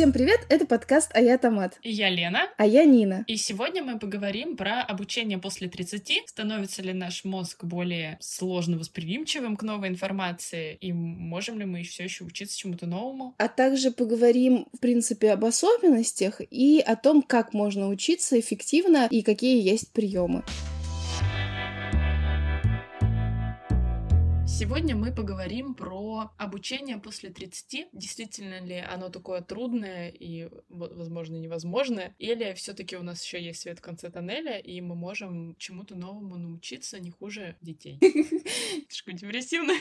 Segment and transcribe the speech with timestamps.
[0.00, 1.78] Всем привет, это подкаст «А я Томат».
[1.82, 2.48] И я Лена.
[2.56, 3.22] А я Нина.
[3.26, 6.22] И сегодня мы поговорим про обучение после 30.
[6.26, 10.78] Становится ли наш мозг более сложно восприимчивым к новой информации?
[10.80, 13.34] И можем ли мы все еще учиться чему-то новому?
[13.36, 19.20] А также поговорим, в принципе, об особенностях и о том, как можно учиться эффективно и
[19.20, 20.44] какие есть приемы.
[24.60, 27.88] Сегодня мы поговорим про обучение после 30.
[27.94, 32.14] Действительно ли оно такое трудное и, возможно, невозможное?
[32.18, 35.94] Или все таки у нас еще есть свет в конце тоннеля, и мы можем чему-то
[35.96, 37.98] новому научиться не хуже детей?
[38.90, 39.72] Слишком депрессивно.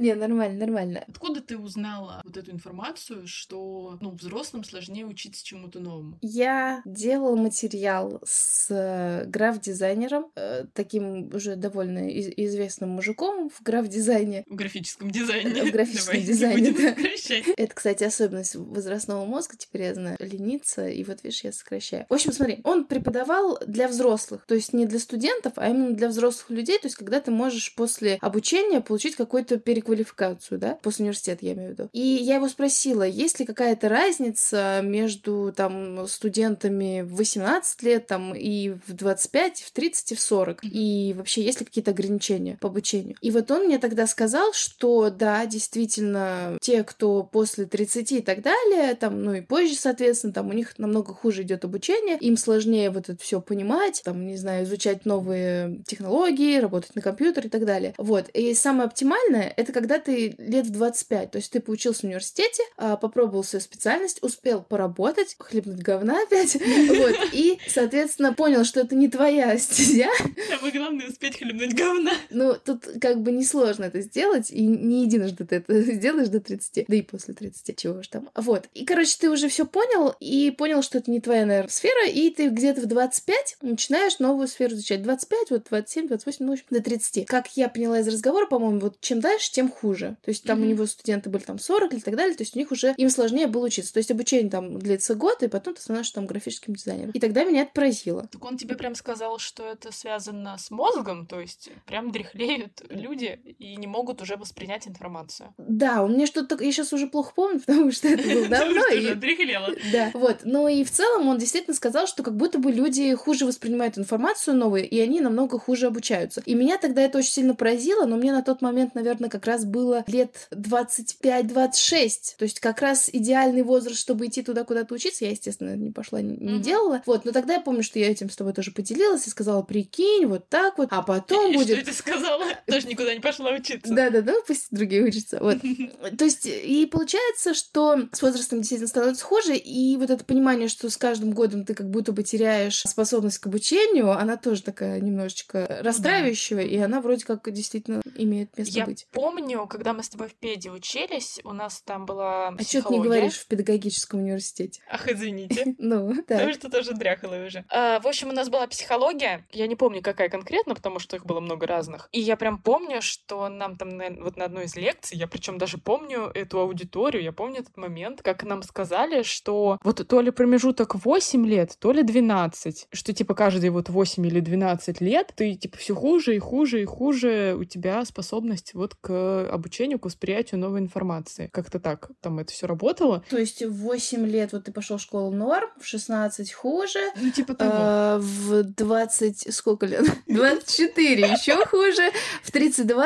[0.00, 1.04] Не, нормально, нормально.
[1.06, 6.18] Откуда ты узнала вот эту информацию, что ну, взрослым сложнее учиться чему-то новому?
[6.22, 14.44] Я делала материал с э, граф-дизайнером, э, таким уже довольно известным мужиком в граф-дизайне дизайне.
[14.48, 15.64] В графическом дизайне.
[15.64, 17.52] В графическом Давай, дизайне, да.
[17.56, 22.06] Это, кстати, особенность возрастного мозга, теперь я знаю, лениться, и вот видишь, я сокращаю.
[22.08, 26.08] В общем, смотри, он преподавал для взрослых, то есть не для студентов, а именно для
[26.08, 31.44] взрослых людей, то есть когда ты можешь после обучения получить какую-то переквалификацию, да, после университета,
[31.44, 31.88] я имею в виду.
[31.92, 38.34] И я его спросила, есть ли какая-то разница между там студентами в 18 лет там
[38.34, 42.68] и в 25, в 30 и в 40, и вообще есть ли какие-то ограничения по
[42.68, 43.16] обучению.
[43.20, 48.42] И вот он мне тогда сказал, что да, действительно, те, кто после 30 и так
[48.42, 52.90] далее, там, ну и позже, соответственно, там у них намного хуже идет обучение, им сложнее
[52.90, 57.66] вот это все понимать, там, не знаю, изучать новые технологии, работать на компьютере и так
[57.66, 57.92] далее.
[57.98, 58.28] Вот.
[58.28, 62.62] И самое оптимальное— это когда ты лет в 25, то есть ты поучился в университете,
[62.76, 66.54] а, попробовал свою специальность, успел поработать, хлебнуть говна опять,
[66.88, 70.08] вот, и, соответственно, понял, что это не твоя стезя.
[70.48, 72.12] Самое главное— успеть хлебнуть говна.
[72.30, 76.86] Ну, тут как бы несложно это сделать, и не единожды ты это сделаешь до 30,
[76.88, 78.28] да и после 30, чего уж там.
[78.34, 78.68] Вот.
[78.74, 82.30] И, короче, ты уже все понял, и понял, что это не твоя, наверное, сфера, и
[82.30, 85.02] ты где-то в 25 начинаешь новую сферу изучать.
[85.02, 87.26] 25, вот 27, 28, ну, в общем, до 30.
[87.26, 90.16] Как я поняла из разговора, по-моему, вот чем дальше, тем хуже.
[90.24, 90.62] То есть там mm-hmm.
[90.62, 93.10] у него студенты были там 40 или так далее, то есть у них уже им
[93.10, 93.92] сложнее было учиться.
[93.92, 97.12] То есть обучение там длится год, и потом ты становишься там графическим дизайнером.
[97.12, 98.26] И тогда меня это поразило.
[98.30, 103.38] Так он тебе прям сказал, что это связано с мозгом, то есть прям дряхлеют люди
[103.58, 105.52] и не могут уже воспринять информацию.
[105.58, 106.56] Да, у меня что-то...
[106.64, 108.80] Я сейчас уже плохо помню, потому что это было давно.
[109.92, 110.40] Да, вот.
[110.44, 114.56] Ну и в целом он действительно сказал, что как будто бы люди хуже воспринимают информацию
[114.56, 116.42] новую, и они намного хуже обучаются.
[116.46, 119.66] И меня тогда это очень сильно поразило, но мне на тот момент, наверное, как раз
[119.66, 122.36] было лет 25-26.
[122.38, 125.26] То есть как раз идеальный возраст, чтобы идти туда куда-то учиться.
[125.26, 127.02] Я, естественно, не пошла, не делала.
[127.04, 130.26] Вот, но тогда я помню, что я этим с тобой тоже поделилась и сказала, прикинь,
[130.26, 131.76] вот так вот, а потом будет...
[131.78, 132.44] Что ты сказала?
[132.66, 133.73] Тоже никуда не пошла учиться.
[133.82, 135.38] Да-да-да, пусть другие учатся.
[135.40, 135.58] Вот.
[136.18, 140.88] То есть, и получается, что с возрастом действительно становится хуже, и вот это понимание, что
[140.90, 145.80] с каждым годом ты как будто бы теряешь способность к обучению, она тоже такая немножечко
[145.82, 146.62] расстраивающая, да.
[146.62, 149.06] и она вроде как действительно имеет место Я быть.
[149.12, 152.82] Я помню, когда мы с тобой в педе учились, у нас там была А что
[152.82, 154.80] ты не говоришь в педагогическом университете?
[154.90, 155.74] Ах, извините.
[155.84, 156.36] Ну, да.
[156.36, 157.64] Потому что тоже дряхлая уже.
[157.68, 161.26] А, в общем, у нас была психология, я не помню, какая конкретно, потому что их
[161.26, 162.08] было много разных.
[162.12, 163.90] И я прям помню, что нам там
[164.22, 168.22] вот на одной из лекций, я причем даже помню эту аудиторию, я помню этот момент,
[168.22, 173.34] как нам сказали, что вот то ли промежуток 8 лет, то ли 12, что типа
[173.34, 177.64] каждые вот 8 или 12 лет ты типа все хуже и хуже и хуже у
[177.64, 181.48] тебя способность вот к обучению, к восприятию новой информации.
[181.52, 183.24] Как-то так там это все работало.
[183.30, 187.30] То есть в 8 лет вот ты пошел в школу норм, в 16 хуже, ну
[187.30, 187.72] типа того.
[187.74, 190.04] А, в 20 сколько лет?
[190.28, 192.10] 24 еще хуже,
[192.42, 193.04] в 32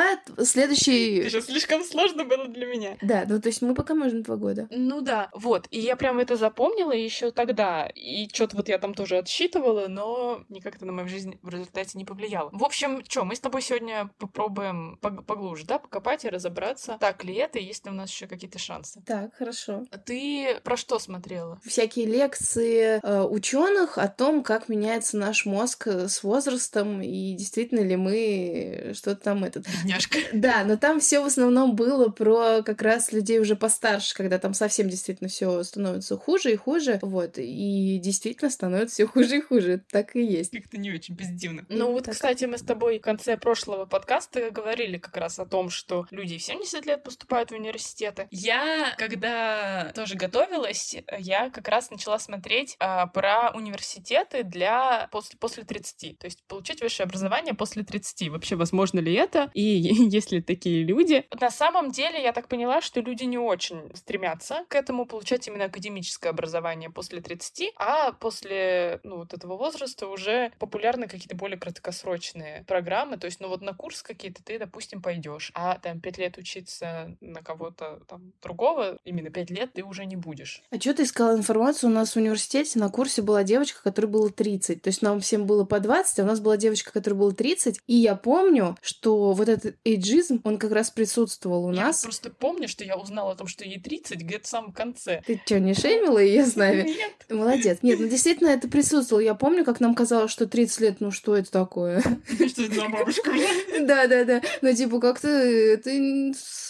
[0.49, 2.97] следующий сейчас слишком сложно было для меня.
[3.01, 4.67] Да, ну то есть мы пока можем два года.
[4.71, 5.67] Ну да, вот.
[5.71, 7.87] И я прям это запомнила еще тогда.
[7.87, 11.97] И что-то вот я там тоже отсчитывала, но никак это на мою жизнь в результате
[11.97, 12.49] не повлияло.
[12.51, 17.35] В общем, что, мы с тобой сегодня попробуем поглубже, да, покопать и разобраться, так ли
[17.35, 19.01] это, и есть ли у нас еще какие-то шансы.
[19.05, 19.85] Так, хорошо.
[20.05, 21.59] Ты про что смотрела?
[21.65, 27.81] Всякие лекции э, ученых о том, как меняется наш мозг э, с возрастом, и действительно
[27.81, 29.67] ли мы что-то там этот...
[29.67, 30.19] Бедняжка.
[30.39, 34.53] Да, но там все в основном было про как раз людей уже постарше, когда там
[34.53, 39.83] совсем действительно все становится хуже и хуже, вот, и действительно становится все хуже и хуже,
[39.91, 40.51] так и есть.
[40.51, 41.65] Как-то не очень бездивно.
[41.67, 42.13] Ну вот, так.
[42.13, 46.37] кстати, мы с тобой в конце прошлого подкаста говорили как раз о том, что люди
[46.37, 48.27] в 70 лет поступают в университеты.
[48.31, 55.63] Я, когда тоже готовилась, я как раз начала смотреть а, про университеты для после, после
[55.63, 56.17] 30.
[56.17, 58.29] То есть получить высшее образование после 30.
[58.29, 59.51] Вообще, возможно ли это?
[59.53, 59.61] И
[60.09, 61.25] есть ли такие люди?
[61.39, 65.65] На самом деле, я так поняла, что люди не очень стремятся к этому получать именно
[65.65, 72.63] академическое образование после 30, а после ну, вот этого возраста уже популярны какие-то более краткосрочные
[72.67, 73.17] программы.
[73.17, 77.15] То есть, ну вот на курс какие-то ты, допустим, пойдешь, а там пять лет учиться
[77.21, 80.61] на кого-то там другого, именно пять лет ты уже не будешь.
[80.71, 81.89] А что ты искала информацию?
[81.89, 84.81] У нас в университете на курсе была девочка, которой было 30.
[84.81, 87.79] То есть нам всем было по 20, а у нас была девочка, которой было 30.
[87.87, 89.75] И я помню, что вот этот
[90.19, 92.03] эйджизм, он как раз присутствовал у я нас.
[92.03, 95.21] Я просто помню, что я узнала о том, что ей 30 где-то в самом конце.
[95.25, 96.83] Ты что, не шеймила ее с нами?
[96.83, 97.13] Нет.
[97.29, 97.79] Молодец.
[97.81, 99.21] Нет, ну действительно это присутствовало.
[99.21, 102.01] Я помню, как нам казалось, что 30 лет, ну что это такое?
[102.01, 103.31] Что это за бабушка?
[103.81, 104.41] Да-да-да.
[104.61, 105.89] Ну типа как-то это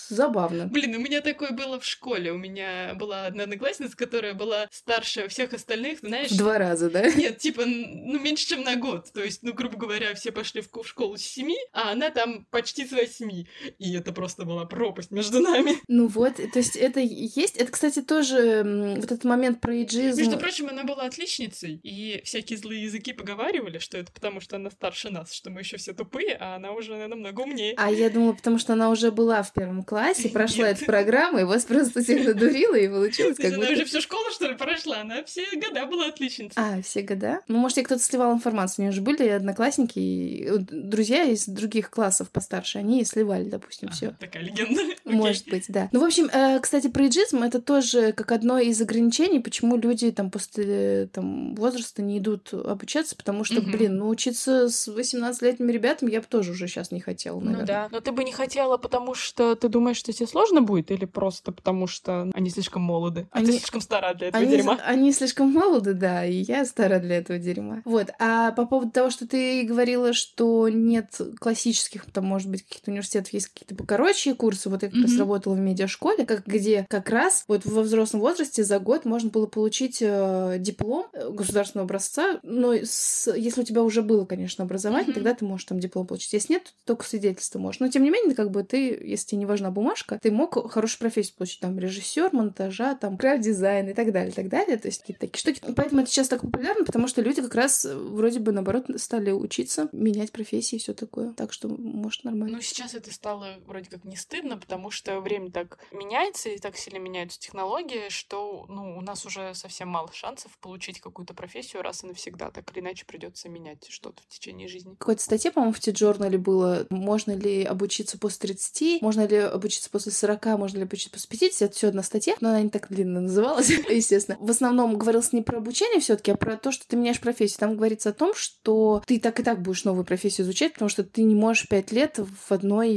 [0.10, 0.66] забавно.
[0.66, 2.31] Блин, у меня такое было в школе.
[2.31, 6.31] У меня была одна одноклассница, которая была старше всех остальных, знаешь...
[6.31, 7.10] В два раза, да?
[7.10, 9.12] Нет, типа, ну, меньше, чем на год.
[9.13, 12.86] То есть, ну, грубо говоря, все пошли в школу с семи, а она там почти
[12.86, 13.38] с восьми.
[13.77, 15.77] И это просто была пропасть между нами.
[15.88, 17.57] Ну вот, то есть это есть.
[17.57, 20.19] Это, кстати, тоже вот этот момент про иджизм.
[20.19, 24.69] Между прочим, она была отличницей, и всякие злые языки поговаривали, что это потому, что она
[24.69, 27.74] старше нас, что мы еще все тупые, а она уже намного умнее.
[27.77, 31.44] А я думала, потому что она уже была в первом классе, прошла эту программу, и
[31.44, 35.01] вас просто всех надурила, и получилось как Она уже всю школу, что ли, прошла?
[35.01, 36.53] Она все года была отличницей.
[36.56, 37.41] А, все года?
[37.47, 38.83] Ну, может, ей кто-то сливал информацию.
[38.83, 44.16] У нее же были одноклассники, и друзья из других классов постарше, они сливали, допустим, все.
[44.19, 44.81] Такая легенда.
[45.06, 45.89] Может быть, да.
[45.92, 50.12] Ну, в общем, э, кстати, про иджизм это тоже как одно из ограничений, почему люди
[50.12, 56.12] там после там, возраста не идут обучаться, потому что, блин, ну, учиться с 18-летними ребятами
[56.12, 57.62] я бы тоже уже сейчас не хотела, наверное.
[57.62, 60.92] Ну да, но ты бы не хотела, потому что ты думаешь, что тебе сложно будет,
[60.92, 64.80] или просто потому что они слишком молоды, а ты слишком стара для этого они, дерьма?
[64.86, 67.81] Они слишком молоды, да, и я стара для этого дерьма.
[67.86, 72.92] Вот, а по поводу того, что ты говорила, что нет классических, там, может быть, каких-то
[72.92, 75.04] университетов есть какие-то покороче курсы, вот я как mm-hmm.
[75.04, 79.30] раз работала в медиашколе, как, где как раз вот во взрослом возрасте за год можно
[79.30, 84.64] было получить э, диплом э, государственного образца, но с, если у тебя уже было, конечно,
[84.64, 85.14] образование, mm-hmm.
[85.14, 86.34] тогда ты можешь там диплом получить.
[86.34, 87.80] Если нет, то только свидетельство можешь.
[87.80, 91.00] Но тем не менее, как бы ты, если тебе не важна бумажка, ты мог хорошую
[91.00, 94.78] профессию получить, там, режиссер, монтажа, там, граф-дизайн и так далее, и так далее.
[94.78, 95.74] То есть какие-то такие штуки.
[95.76, 99.32] Поэтому это сейчас так популярно, потому что люди как раз э, вроде бы, наоборот, стали
[99.32, 101.34] учиться, менять профессии и все такое.
[101.34, 102.58] Так что, может, нормально.
[102.58, 106.78] Ну, сейчас это стало вроде как не стыдно, потому что время так меняется, и так
[106.78, 112.04] сильно меняются технологии, что, ну, у нас уже совсем мало шансов получить какую-то профессию раз
[112.04, 112.51] и навсегда.
[112.51, 114.94] Так или иначе придется менять что-то в течение жизни.
[114.94, 119.90] В какой-то статье, по-моему, в T-Journal было, можно ли обучиться после 30, можно ли обучиться
[119.90, 121.62] после 40, можно ли обучиться после 50.
[121.62, 124.38] Это все одна статья, но она не так длинно называлась, естественно.
[124.40, 127.60] В основном говорилось не про обучение все таки а про то, что ты меняешь профессию.
[127.60, 131.04] Там говорится о том, что ты так и так будешь новую профессию изучать, потому что
[131.04, 132.88] ты не можешь пять лет в одной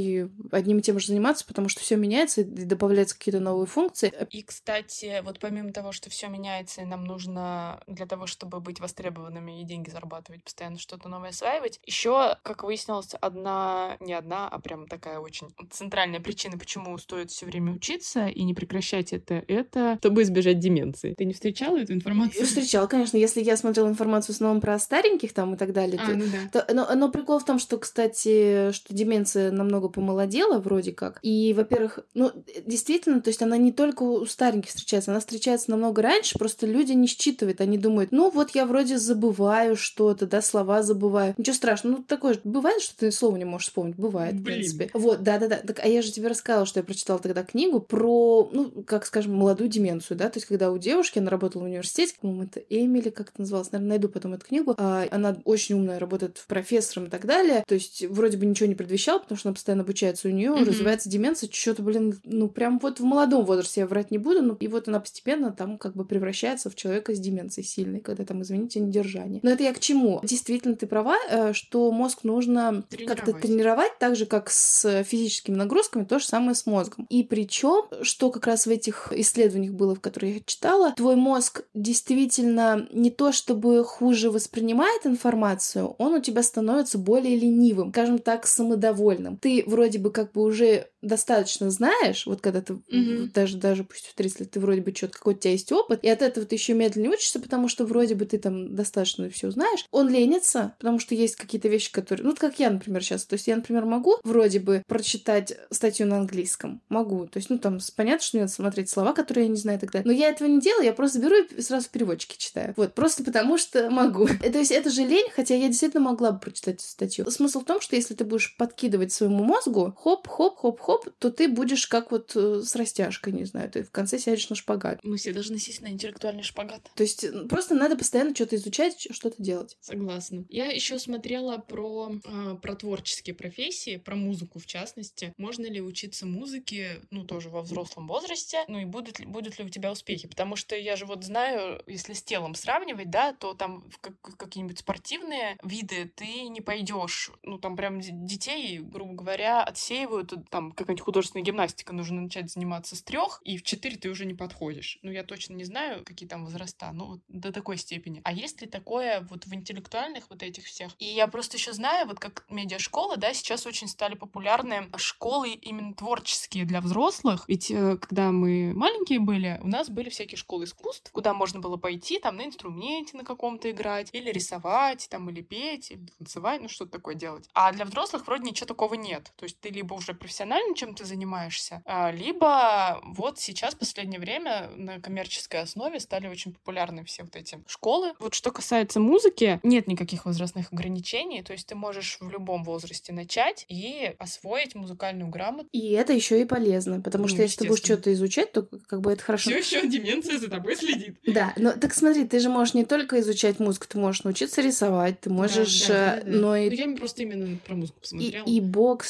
[0.51, 4.13] одним и тем же заниматься, потому что все меняется и добавляются какие-то новые функции.
[4.31, 8.81] И, кстати, вот помимо того, что все меняется, и нам нужно для того, чтобы быть
[8.81, 14.59] востребованными и деньги зарабатывать, постоянно что-то новое осваивать, еще, как выяснилось, одна, не одна, а
[14.59, 19.97] прям такая очень центральная причина, почему стоит все время учиться и не прекращать это, это
[20.01, 21.15] чтобы избежать деменции.
[21.15, 22.41] Ты не встречала эту информацию?
[22.41, 23.17] Я встречала, конечно.
[23.17, 26.25] Если я смотрела информацию в основном про стареньких там и так далее, а, то, ну
[26.27, 26.65] да.
[26.65, 31.19] то, но, но прикол в том, что, кстати, что деменция намного помолодела вроде как.
[31.23, 32.33] И, во-первых, ну,
[32.67, 36.93] действительно, то есть она не только у стареньких встречается, она встречается намного раньше, просто люди
[36.93, 41.35] не считывают, они думают, ну вот я вроде забываю что-то, да, слова забываю.
[41.39, 44.43] Ничего страшного, ну такое же бывает, что ты слово не можешь вспомнить, бывает, Блин.
[44.43, 44.91] в принципе.
[44.95, 45.57] Вот, да-да-да.
[45.57, 49.35] Так, а я же тебе рассказывала, что я прочитала тогда книгу про, ну, как скажем,
[49.35, 53.11] молодую деменцию, да, то есть когда у девушки, она работала в университете, по-моему, это Эмили,
[53.11, 57.11] как это называлось, наверное, найду потом эту книгу, а, она очень умная, работает профессором и
[57.11, 60.31] так далее, то есть вроде бы ничего не предвещал, потому что она постоянно обучается у
[60.31, 60.65] нее, mm-hmm.
[60.65, 64.57] развивается деменция, что-то, блин, ну, прям вот в молодом возрасте я врать не буду, но
[64.59, 68.43] и вот она постепенно там как бы превращается в человека с деменцией сильной, когда там,
[68.43, 69.41] извините, недержание.
[69.43, 70.21] Но это я к чему?
[70.23, 76.05] Действительно, ты права, э, что мозг нужно как-то тренировать, так же, как с физическими нагрузками,
[76.05, 77.07] то же самое с мозгом.
[77.09, 81.65] И причем, что как раз в этих исследованиях было, в которые я читала, твой мозг
[81.75, 88.47] действительно не то чтобы хуже воспринимает информацию, он у тебя становится более ленивым, скажем так,
[88.47, 89.37] самодовольным.
[89.37, 93.33] Ты вроде бы как бы уже достаточно знаешь, вот когда ты mm-hmm.
[93.33, 96.01] даже, даже пусть в 30 лет ты вроде бы что-то, какой-то у тебя есть опыт,
[96.03, 99.51] и от этого ты еще медленнее учишься, потому что вроде бы ты там достаточно все
[99.51, 103.35] знаешь, он ленится, потому что есть какие-то вещи, которые, ну, как я, например, сейчас, то
[103.35, 106.81] есть я, например, могу вроде бы прочитать статью на английском.
[106.89, 107.27] Могу.
[107.27, 110.03] То есть, ну, там, понятно, что мне надо смотреть слова, которые я не знаю тогда.
[110.05, 112.75] Но я этого не делаю, я просто беру и сразу в переводчике читаю.
[112.77, 114.27] Вот, просто потому что могу.
[114.43, 117.31] То есть, это же лень, хотя я действительно могла бы прочитать эту статью.
[117.31, 122.11] Смысл в том, что если ты будешь подкидывать своему мозгу, хоп-хоп-хоп-хоп, то ты будешь как
[122.11, 125.01] вот э, с растяжкой, не знаю, ты в конце сядешь на шпагат.
[125.03, 126.91] Мы все должны сесть на интеллектуальный шпагат.
[126.95, 129.77] То есть, просто надо постоянно что-то изучать, что-то делать.
[129.81, 130.45] Согласна.
[130.49, 135.35] Я еще смотрела про, э, про творческие профессии, про музыку в частности.
[135.37, 139.65] Можно ли учиться музыке, ну, тоже во взрослом возрасте, ну и будут ли, будут ли
[139.65, 140.29] у тебя успехи?
[140.29, 144.79] Потому что я же вот знаю, если с телом сравнивать, да, то там как, какие-нибудь
[144.79, 147.31] спортивные виды ты не пойдешь.
[147.43, 153.03] Ну, там прям детей, грубо говоря, отсеивают, там какая-нибудь художественная гимнастика, нужно начать заниматься с
[153.03, 154.99] трех, и в четыре ты уже не подходишь.
[155.03, 158.21] Ну, я точно не знаю, какие там возраста, ну, вот до такой степени.
[158.25, 160.93] А есть ли такое вот в интеллектуальных вот этих всех?
[160.99, 165.95] И я просто еще знаю, вот как медиашкола, да, сейчас очень стали популярны школы именно
[165.95, 167.45] творческие для взрослых.
[167.49, 171.77] Ведь э, когда мы маленькие были, у нас были всякие школы искусств, куда можно было
[171.77, 176.69] пойти там на инструменте на каком-то играть, или рисовать, там, или петь, или танцевать, ну
[176.69, 177.49] что-то такое делать.
[177.55, 179.22] А для взрослых вроде ничего такого нет.
[179.37, 184.71] То есть ты либо уже профессионально чем-то занимаешься, а, либо вот сейчас, в последнее время,
[184.77, 188.13] на коммерческой основе стали очень популярны все вот эти школы.
[188.19, 193.13] Вот что касается музыки, нет никаких возрастных ограничений, то есть ты можешь в любом возрасте
[193.13, 195.69] начать и освоить музыкальную грамоту.
[195.73, 199.01] И это еще и полезно, потому что ну, если ты будешь что-то изучать, то как
[199.01, 199.51] бы это хорошо.
[199.51, 201.19] Все еще деменция за тобой следит.
[201.33, 205.21] Да, но так смотри, ты же можешь не только изучать музыку, ты можешь научиться рисовать,
[205.21, 206.69] ты можешь, да, да, да, но и...
[206.69, 208.45] Ну, я просто именно про музыку посмотрела.
[208.45, 208.61] И, и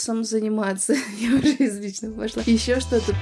[0.03, 0.95] боксом заниматься.
[1.19, 2.43] я уже из личного пошла.
[2.47, 3.15] Еще что-то.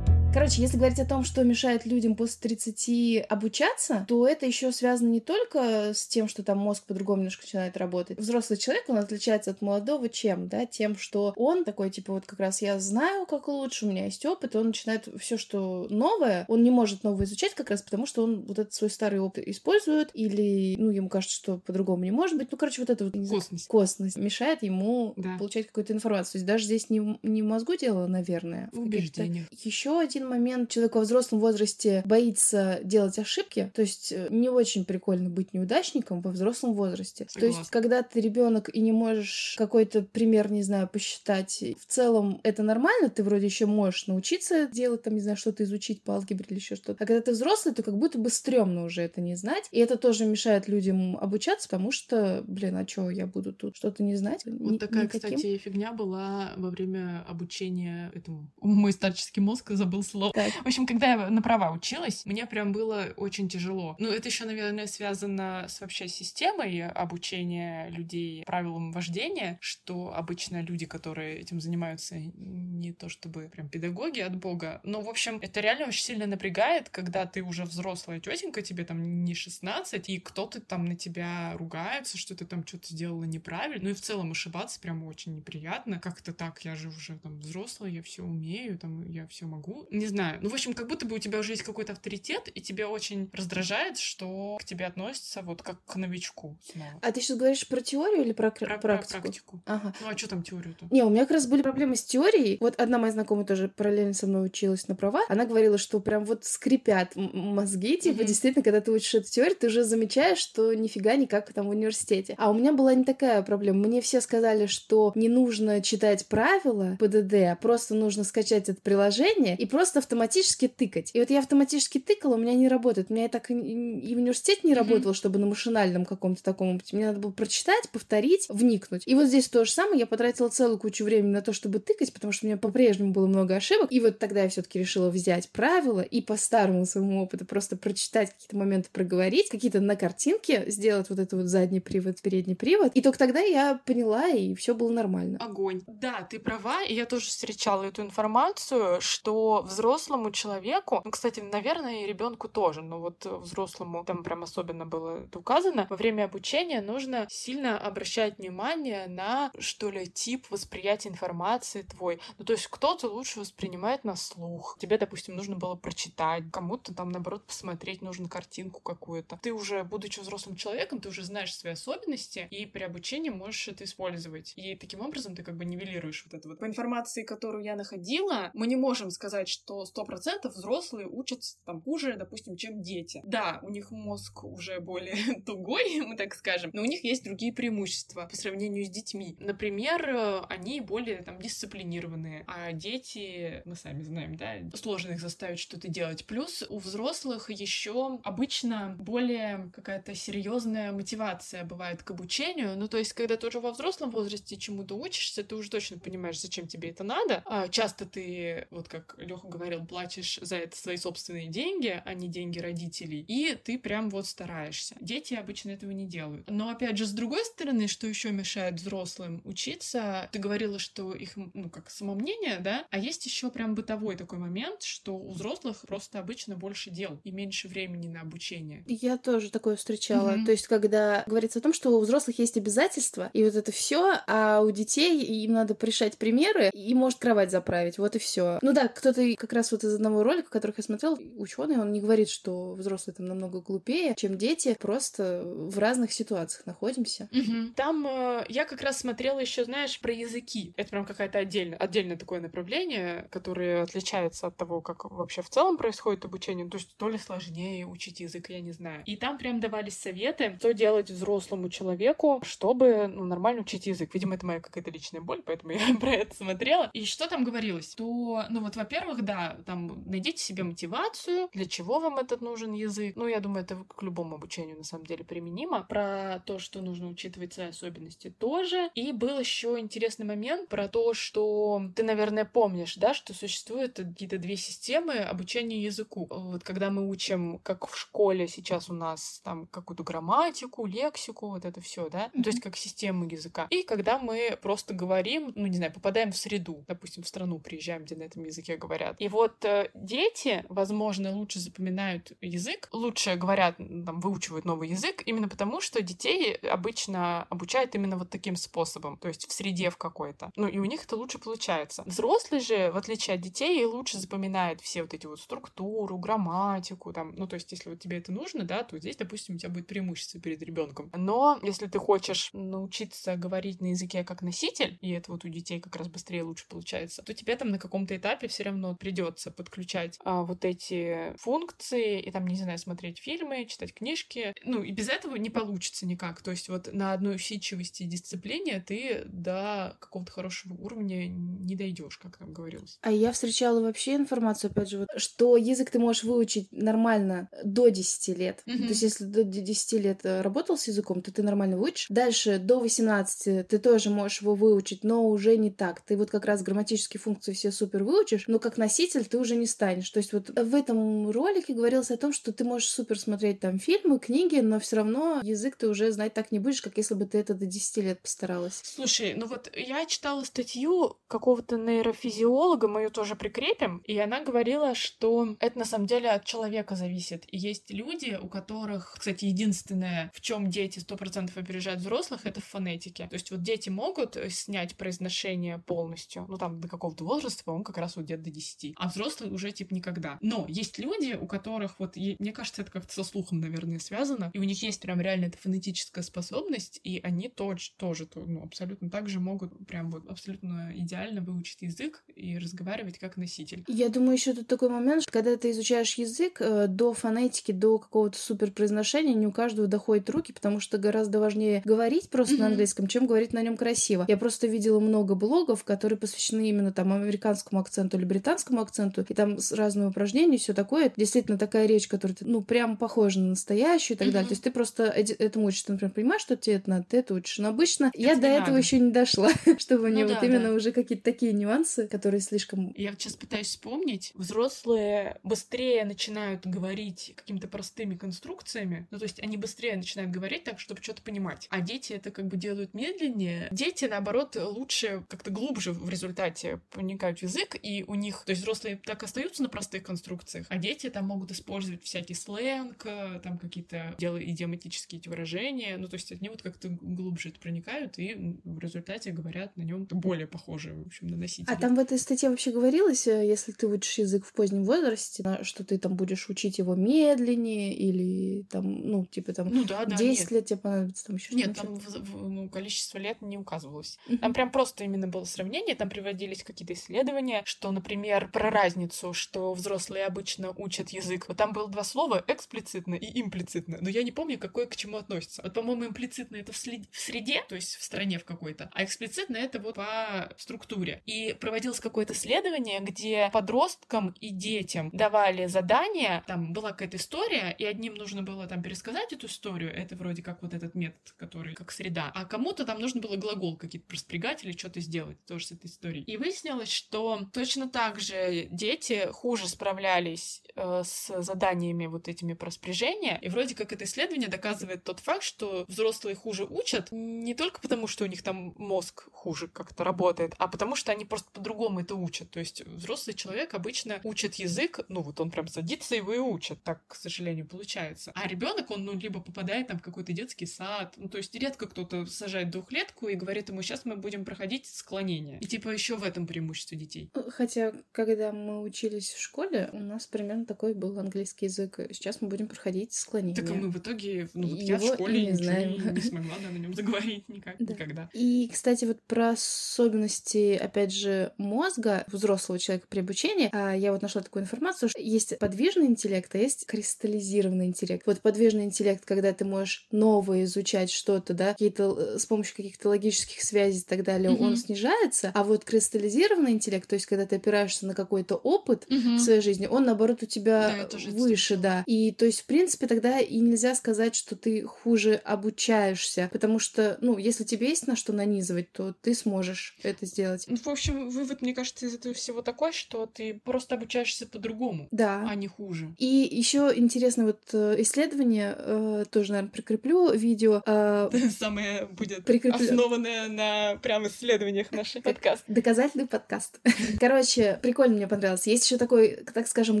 [0.34, 5.08] Короче, если говорить о том, что мешает людям после 30 обучаться, то это еще связано
[5.08, 8.18] не только с тем, что там мозг по-другому немножко начинает работать.
[8.18, 10.48] Взрослый человек, он отличается от молодого чем?
[10.48, 14.04] Да, тем, что он такой, типа, вот как раз я знаю, как лучше, у меня
[14.04, 17.82] есть опыт, и он начинает все, что новое, он не может новое изучать как раз
[17.82, 22.04] потому, что он вот этот свой старый опыт использует, или, ну, ему кажется, что по-другому
[22.04, 22.52] не может быть.
[22.52, 25.36] Ну, короче, вот это вот косность, косность мешает ему да.
[25.38, 26.32] получать какую-то информацию.
[26.32, 28.68] То есть даже здесь не, не в мозгу дело, наверное.
[28.72, 29.46] В убеждениях.
[29.64, 34.84] Еще один момент, человек во взрослом возрасте боится делать ошибки, то есть э, не очень
[34.84, 37.26] прикольно быть неудачником во взрослом возрасте.
[37.28, 37.40] Согласна.
[37.40, 42.40] То есть, когда ты ребенок и не можешь какой-то пример, не знаю, посчитать, в целом
[42.42, 46.46] это нормально, ты вроде еще можешь научиться делать, там, не знаю, что-то изучить по алгебре
[46.48, 47.02] или еще что-то.
[47.02, 49.68] А когда ты взрослый, то как будто бы стрёмно уже это не знать.
[49.70, 54.02] И это тоже мешает людям обучаться, потому что, блин, а что я буду тут что-то
[54.02, 54.42] не знать?
[54.44, 55.30] Вот Ни- такая, никаким?
[55.30, 58.48] кстати, фигня была во время обучения этому.
[58.60, 60.32] Мой старческий мозг забыл слово.
[60.32, 60.52] Так.
[60.52, 63.96] В общем, когда я на права училась, мне прям было очень тяжело.
[63.98, 70.86] Ну, это еще, наверное, связано с вообще системой обучения людей правилам вождения, что обычно люди,
[70.86, 75.86] которые этим занимаются, не то чтобы прям педагоги от бога, но, в общем, это реально
[75.86, 80.84] очень сильно напрягает, когда ты уже взрослая тетенька, тебе там не 16, и кто-то там
[80.84, 83.84] на тебя ругается, что ты там что-то сделала неправильно.
[83.84, 85.98] Ну и в целом ошибаться прям очень неприятно.
[85.98, 86.64] Как это так?
[86.64, 89.86] Я же уже там взрослая, я все умею, там я все могу.
[89.98, 90.38] Не знаю.
[90.40, 93.28] Ну, в общем, как будто бы у тебя уже есть какой-то авторитет, и тебя очень
[93.32, 96.90] раздражает, что к тебе относятся вот как к новичку снова.
[97.02, 99.22] А ты сейчас говоришь про теорию или про, про практику?
[99.22, 99.60] Практику.
[99.66, 99.92] Ага.
[100.00, 100.86] Ну а что там теорию-то?
[100.90, 102.58] Не, у меня как раз были проблемы с теорией.
[102.60, 105.22] Вот одна моя знакомая тоже параллельно со мной училась на права.
[105.28, 108.26] Она говорила, что прям вот скрипят мозги, типа, mm-hmm.
[108.26, 111.70] действительно, когда ты учишь эту теорию, ты уже замечаешь, что нифига не как там в
[111.70, 112.34] университете.
[112.38, 113.86] А у меня была не такая проблема.
[113.88, 119.56] Мне все сказали, что не нужно читать правила ПДД, а просто нужно скачать это приложение
[119.56, 121.10] и просто автоматически тыкать.
[121.14, 123.10] И вот я автоматически тыкала, у меня не работает.
[123.10, 124.76] У меня и так и, и в университете не mm-hmm.
[124.76, 126.80] работало, чтобы на машинальном каком-то таком.
[126.92, 129.02] Мне надо было прочитать, повторить, вникнуть.
[129.06, 130.00] И вот здесь то же самое.
[130.00, 133.26] Я потратила целую кучу времени на то, чтобы тыкать, потому что у меня по-прежнему было
[133.26, 133.92] много ошибок.
[133.92, 138.32] И вот тогда я все-таки решила взять правила и по старому своему опыту просто прочитать
[138.32, 142.92] какие-то моменты, проговорить, какие-то на картинке сделать вот это вот задний привод, передний привод.
[142.94, 145.38] И только тогда я поняла, и все было нормально.
[145.40, 145.82] Огонь.
[145.86, 152.02] Да, ты права, и я тоже встречала эту информацию, что взрослому человеку, ну, кстати, наверное,
[152.02, 156.80] и ребенку тоже, но вот взрослому там прям особенно было это указано, во время обучения
[156.80, 162.20] нужно сильно обращать внимание на, что ли, тип восприятия информации твой.
[162.38, 164.76] Ну, то есть кто-то лучше воспринимает на слух.
[164.80, 169.38] Тебе, допустим, нужно было прочитать, кому-то там, наоборот, посмотреть нужно картинку какую-то.
[169.40, 173.84] Ты уже, будучи взрослым человеком, ты уже знаешь свои особенности, и при обучении можешь это
[173.84, 174.54] использовать.
[174.56, 176.58] И таким образом ты как бы нивелируешь вот это вот.
[176.58, 181.58] По информации, которую я находила, мы не можем сказать, что что сто процентов взрослые учатся
[181.66, 183.20] там хуже, допустим, чем дети.
[183.24, 187.52] Да, у них мозг уже более тугой, мы так скажем, но у них есть другие
[187.52, 189.36] преимущества по сравнению с детьми.
[189.38, 195.58] Например, э, они более там дисциплинированные, а дети, мы сами знаем, да, сложно их заставить
[195.58, 196.24] что-то делать.
[196.24, 202.74] Плюс у взрослых еще обычно более какая-то серьезная мотивация бывает к обучению.
[202.78, 206.40] Ну, то есть, когда ты уже во взрослом возрасте чему-то учишься, ты уже точно понимаешь,
[206.40, 207.42] зачем тебе это надо.
[207.44, 212.28] А часто ты, вот как Леха говорил, платишь за это свои собственные деньги, а не
[212.28, 214.96] деньги родителей, и ты прям вот стараешься.
[215.00, 216.48] Дети обычно этого не делают.
[216.50, 221.32] Но опять же, с другой стороны, что еще мешает взрослым учиться, ты говорила, что их,
[221.36, 226.18] ну, как самомнение, да, а есть еще прям бытовой такой момент, что у взрослых просто
[226.18, 228.84] обычно больше дел и меньше времени на обучение.
[228.86, 230.30] Я тоже такое встречала.
[230.30, 230.44] Mm-hmm.
[230.44, 234.20] То есть, когда говорится о том, что у взрослых есть обязательства, и вот это все,
[234.26, 238.58] а у детей им надо порешать примеры, и может кровать заправить, вот и все.
[238.62, 242.00] Ну да, кто-то как раз вот из одного ролика, которых я смотрел, ученый, он не
[242.00, 247.30] говорит, что взрослые там намного глупее, чем дети, просто в разных ситуациях находимся.
[247.32, 247.72] Угу.
[247.74, 250.74] Там э, я как раз смотрела еще, знаешь, про языки.
[250.76, 255.78] Это прям какая-то отдельная, отдельное такое направление, которое отличается от того, как вообще в целом
[255.78, 256.68] происходит обучение.
[256.68, 259.02] То есть то ли сложнее учить язык, я не знаю.
[259.06, 264.12] И там прям давались советы, что делать взрослому человеку, чтобы ну, нормально учить язык.
[264.12, 266.90] Видимо, это моя какая-то личная боль, поэтому я про это смотрела.
[266.92, 267.94] И что там говорилось?
[267.94, 273.16] То, ну вот, во-первых, да, там найдите себе мотивацию, для чего вам этот нужен язык.
[273.16, 275.82] Ну, я думаю, это к любому обучению на самом деле применимо.
[275.84, 278.90] Про то, что нужно учитывать свои особенности тоже.
[278.94, 284.38] И был еще интересный момент про то, что ты, наверное, помнишь, да, что существуют какие-то
[284.38, 286.26] две системы обучения языку.
[286.30, 291.64] Вот когда мы учим, как в школе сейчас у нас там какую-то грамматику, лексику, вот
[291.64, 292.42] это все, да, mm-hmm.
[292.42, 293.66] то есть как систему языка.
[293.70, 298.04] И когда мы просто говорим, ну, не знаю, попадаем в среду, допустим, в страну приезжаем,
[298.04, 299.17] где на этом языке говорят.
[299.18, 305.48] И вот э, дети, возможно, лучше запоминают язык, лучше говорят, там, выучивают новый язык, именно
[305.48, 310.50] потому, что детей обычно обучают именно вот таким способом, то есть в среде в какой-то.
[310.56, 312.02] Ну, и у них это лучше получается.
[312.06, 317.34] Взрослый же, в отличие от детей, лучше запоминает все вот эти вот структуру, грамматику, там,
[317.36, 319.86] ну, то есть, если вот тебе это нужно, да, то здесь, допустим, у тебя будет
[319.86, 321.10] преимущество перед ребенком.
[321.14, 325.80] Но если ты хочешь научиться говорить на языке как носитель, и это вот у детей
[325.80, 330.18] как раз быстрее лучше получается, то тебе там на каком-то этапе все равно придется подключать
[330.22, 334.54] а, вот эти функции и там, не знаю, смотреть фильмы, читать книжки.
[334.64, 336.42] Ну, и без этого не получится никак.
[336.42, 342.18] То есть вот на одной усидчивости и дисциплине ты до какого-то хорошего уровня не дойдешь,
[342.18, 342.98] как там говорилось.
[343.00, 347.88] А я встречала вообще информацию, опять же, вот, что язык ты можешь выучить нормально до
[347.88, 348.62] 10 лет.
[348.66, 348.78] Mm-hmm.
[348.78, 352.08] То есть если до 10 лет э, работал с языком, то ты нормально выучишь.
[352.10, 356.02] Дальше до 18 ты тоже можешь его выучить, но уже не так.
[356.02, 359.66] Ты вот как раз грамматические функции все супер выучишь, но как носитель ты уже не
[359.66, 360.10] станешь.
[360.10, 363.78] То есть вот в этом ролике говорилось о том, что ты можешь супер смотреть там
[363.78, 367.26] фильмы, книги, но все равно язык ты уже знать так не будешь, как если бы
[367.26, 368.80] ты это до 10 лет постаралась.
[368.82, 374.94] Слушай, ну вот я читала статью какого-то нейрофизиолога, мы ее тоже прикрепим, и она говорила,
[374.94, 377.44] что это на самом деле от человека зависит.
[377.46, 382.60] И есть люди, у которых, кстати, единственное, в чем дети сто процентов опережают взрослых, это
[382.60, 383.28] в фонетике.
[383.28, 387.98] То есть вот дети могут снять произношение полностью, ну там до какого-то возраста, по-моему, как
[387.98, 390.38] раз вот где-то до 10, а взрослые уже типа никогда.
[390.40, 394.58] Но есть люди, у которых вот, мне кажется, это как-то со слухом, наверное, связано, и
[394.58, 399.28] у них есть прям реально эта фонетическая способность, и они тоже, тоже ну, абсолютно так
[399.28, 403.84] же могут прям вот абсолютно идеально выучить язык и разговаривать как носитель.
[403.88, 407.98] Я думаю, еще тут такой момент, что когда ты изучаешь язык, э, до фонетики, до
[407.98, 412.60] какого-то супер произношения не у каждого доходят руки, потому что гораздо важнее говорить просто mm-hmm.
[412.60, 414.24] на английском, чем говорить на нем красиво.
[414.28, 419.34] Я просто видела много блогов, которые посвящены именно там американскому акценту или британскому акценту, и
[419.34, 421.12] там разные упражнения, все такое.
[421.16, 424.32] Действительно такая речь, которая, ну, прям похожа на настоящую и так mm-hmm.
[424.32, 424.48] далее.
[424.48, 427.34] То есть ты просто этому учишься, ты, например, понимаешь, что тебе это надо, ты это
[427.34, 427.58] учишь.
[427.58, 430.92] Но обычно это я до этого еще не дошла, чтобы мне ну вот именно уже
[430.92, 432.92] какие-то такие нюансы, которые слишком...
[432.96, 434.32] Я сейчас пытаюсь вспомнить.
[434.34, 440.80] Взрослые быстрее начинают говорить какими-то простыми конструкциями, ну, то есть они быстрее начинают говорить так,
[440.80, 441.66] чтобы что-то понимать.
[441.70, 443.68] А дети это как бы делают медленнее.
[443.70, 448.62] Дети, наоборот, лучше как-то глубже в результате проникают в язык, и у них, то есть
[448.68, 453.58] взрослые так остаются на простых конструкциях, а дети там могут использовать всякий сленг, э, там
[453.58, 458.78] какие-то идиоматические эти выражения, ну, то есть они вот как-то глубже это проникают, и в
[458.78, 461.74] результате говорят на нем более похоже, в общем, на носителя.
[461.74, 465.44] А там в этой статье вообще говорилось, э, если ты учишь язык в позднем возрасте,
[465.62, 470.16] что ты там будешь учить его медленнее, или там, ну, типа там ну, да, да,
[470.16, 470.50] 10 нет.
[470.50, 474.18] лет тебе понадобится, там еще Нет, там в, в, ну, количество лет не указывалось.
[474.40, 479.72] Там прям просто именно было сравнение, там приводились какие-то исследования, что, например, про разницу, что
[479.72, 481.46] взрослые обычно учат язык.
[481.46, 485.16] Вот там было два слова эксплицитно и имплицитно, но я не помню, какое к чему
[485.16, 485.62] относится.
[485.62, 487.02] Вот, по-моему, имплицитно это в, след...
[487.12, 491.22] в среде, то есть в стране в какой-то, а эксплицитно это вот по структуре.
[491.24, 497.84] И проводилось какое-то исследование, где подросткам и детям давали задания, там была какая-то история, и
[497.84, 501.92] одним нужно было там пересказать эту историю, это вроде как вот этот метод, который как
[501.92, 505.86] среда, а кому-то там нужно было глагол какие-то проспрягать или что-то сделать тоже с этой
[505.86, 506.24] историей.
[506.24, 512.70] И выяснилось, что точно так же дети хуже справлялись э, с заданиями вот этими про
[512.70, 517.80] спряжение, и вроде как это исследование доказывает тот факт, что взрослые хуже учат не только
[517.80, 522.00] потому, что у них там мозг хуже как-то работает, а потому что они просто по-другому
[522.00, 522.50] это учат.
[522.50, 526.82] То есть взрослый человек обычно учит язык, ну вот он прям садится его и учит.
[526.82, 528.32] Так, к сожалению, получается.
[528.34, 531.86] А ребенок, он ну либо попадает там в какой-то детский сад, ну то есть редко
[531.86, 535.58] кто-то сажает двухлетку и говорит ему, сейчас мы будем проходить склонение.
[535.60, 537.30] И типа еще в этом преимущество детей.
[537.50, 537.92] Хотя,
[538.28, 541.98] когда мы учились в школе, у нас примерно такой был английский язык.
[542.12, 543.56] Сейчас мы будем проходить склонение.
[543.56, 545.92] Так а мы в итоге, ну вот я в школе не, знаем.
[546.14, 547.94] Не, смогла да, на нем заговорить никак, да.
[547.94, 548.30] никогда.
[548.34, 554.20] И, кстати, вот про особенности, опять же, мозга взрослого человека при обучении, а, я вот
[554.20, 558.26] нашла такую информацию, что есть подвижный интеллект, а есть кристаллизированный интеллект.
[558.26, 563.62] Вот подвижный интеллект, когда ты можешь новое изучать что-то, да, какие-то с помощью каких-то логических
[563.62, 564.62] связей и так далее, mm-hmm.
[564.62, 569.36] он снижается, а вот кристаллизированный интеллект, то есть когда ты опираешься на какой-то опыт mm-hmm.
[569.36, 572.02] в своей жизни, он наоборот у тебя да, выше, да.
[572.06, 577.16] И то есть в принципе тогда и нельзя сказать, что ты хуже обучаешься, потому что,
[577.20, 580.64] ну, если тебе есть на что нанизывать, то ты сможешь это сделать.
[580.66, 585.06] Ну, в общем, вывод, мне кажется, из этого всего такой, что ты просто обучаешься по-другому,
[585.12, 585.46] да.
[585.48, 586.12] а не хуже.
[586.18, 590.82] И еще интересное вот э, исследование, э, тоже, наверное, прикреплю видео.
[590.86, 592.84] Э, Самое будет прикреплю...
[592.84, 595.62] основанное на прям исследованиях наших подкаст.
[595.68, 596.80] Доказательный подкаст.
[597.20, 598.66] Короче, прикольно мне понравилось.
[598.66, 600.00] Есть еще такой, так скажем,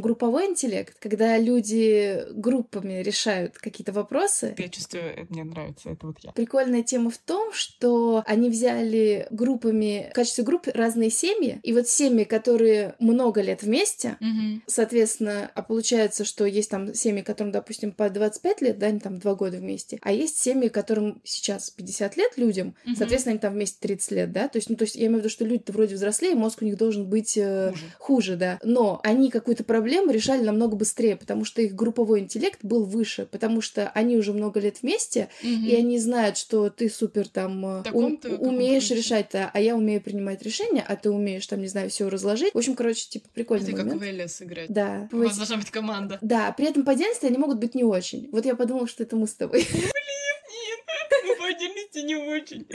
[0.00, 4.54] групповой интеллект, когда люди группами решают какие-то вопросы.
[4.58, 6.32] Я чувствую, это мне нравится, это вот я.
[6.32, 11.88] Прикольная тема в том, что они взяли группами, в качестве групп разные семьи, и вот
[11.88, 14.62] семьи, которые много лет вместе, угу.
[14.66, 19.18] соответственно, а получается, что есть там семьи, которым, допустим, по 25 лет, да, они там
[19.18, 22.96] два года вместе, а есть семьи, которым сейчас 50 лет людям, угу.
[22.96, 25.18] соответственно, они там вместе 30 лет, да, то есть, ну, то есть я имею в
[25.20, 28.36] виду, что люди-то вроде взрослее, мозг у них должен быть э, хуже.
[28.36, 33.26] да, но они какую-то проблему решали намного быстрее, потому что их групповой интеллект был выше,
[33.30, 35.50] потому что они уже много лет вместе, угу.
[35.50, 40.00] и они знают, что ты супер там э, ум, умеешь решать, да, а я умею
[40.00, 42.54] принимать решения, а ты умеешь там, не знаю, все разложить.
[42.54, 44.00] В общем, короче, типа прикольный Это момент.
[44.00, 44.70] как в ЛС играть.
[44.70, 45.08] Да.
[45.12, 46.18] У вас должна быть команда.
[46.20, 48.28] Да, при этом по они могут быть не очень.
[48.32, 49.66] Вот я подумала, что это мы с тобой.
[49.70, 50.17] Блин,
[51.38, 52.66] по отдельности не очень.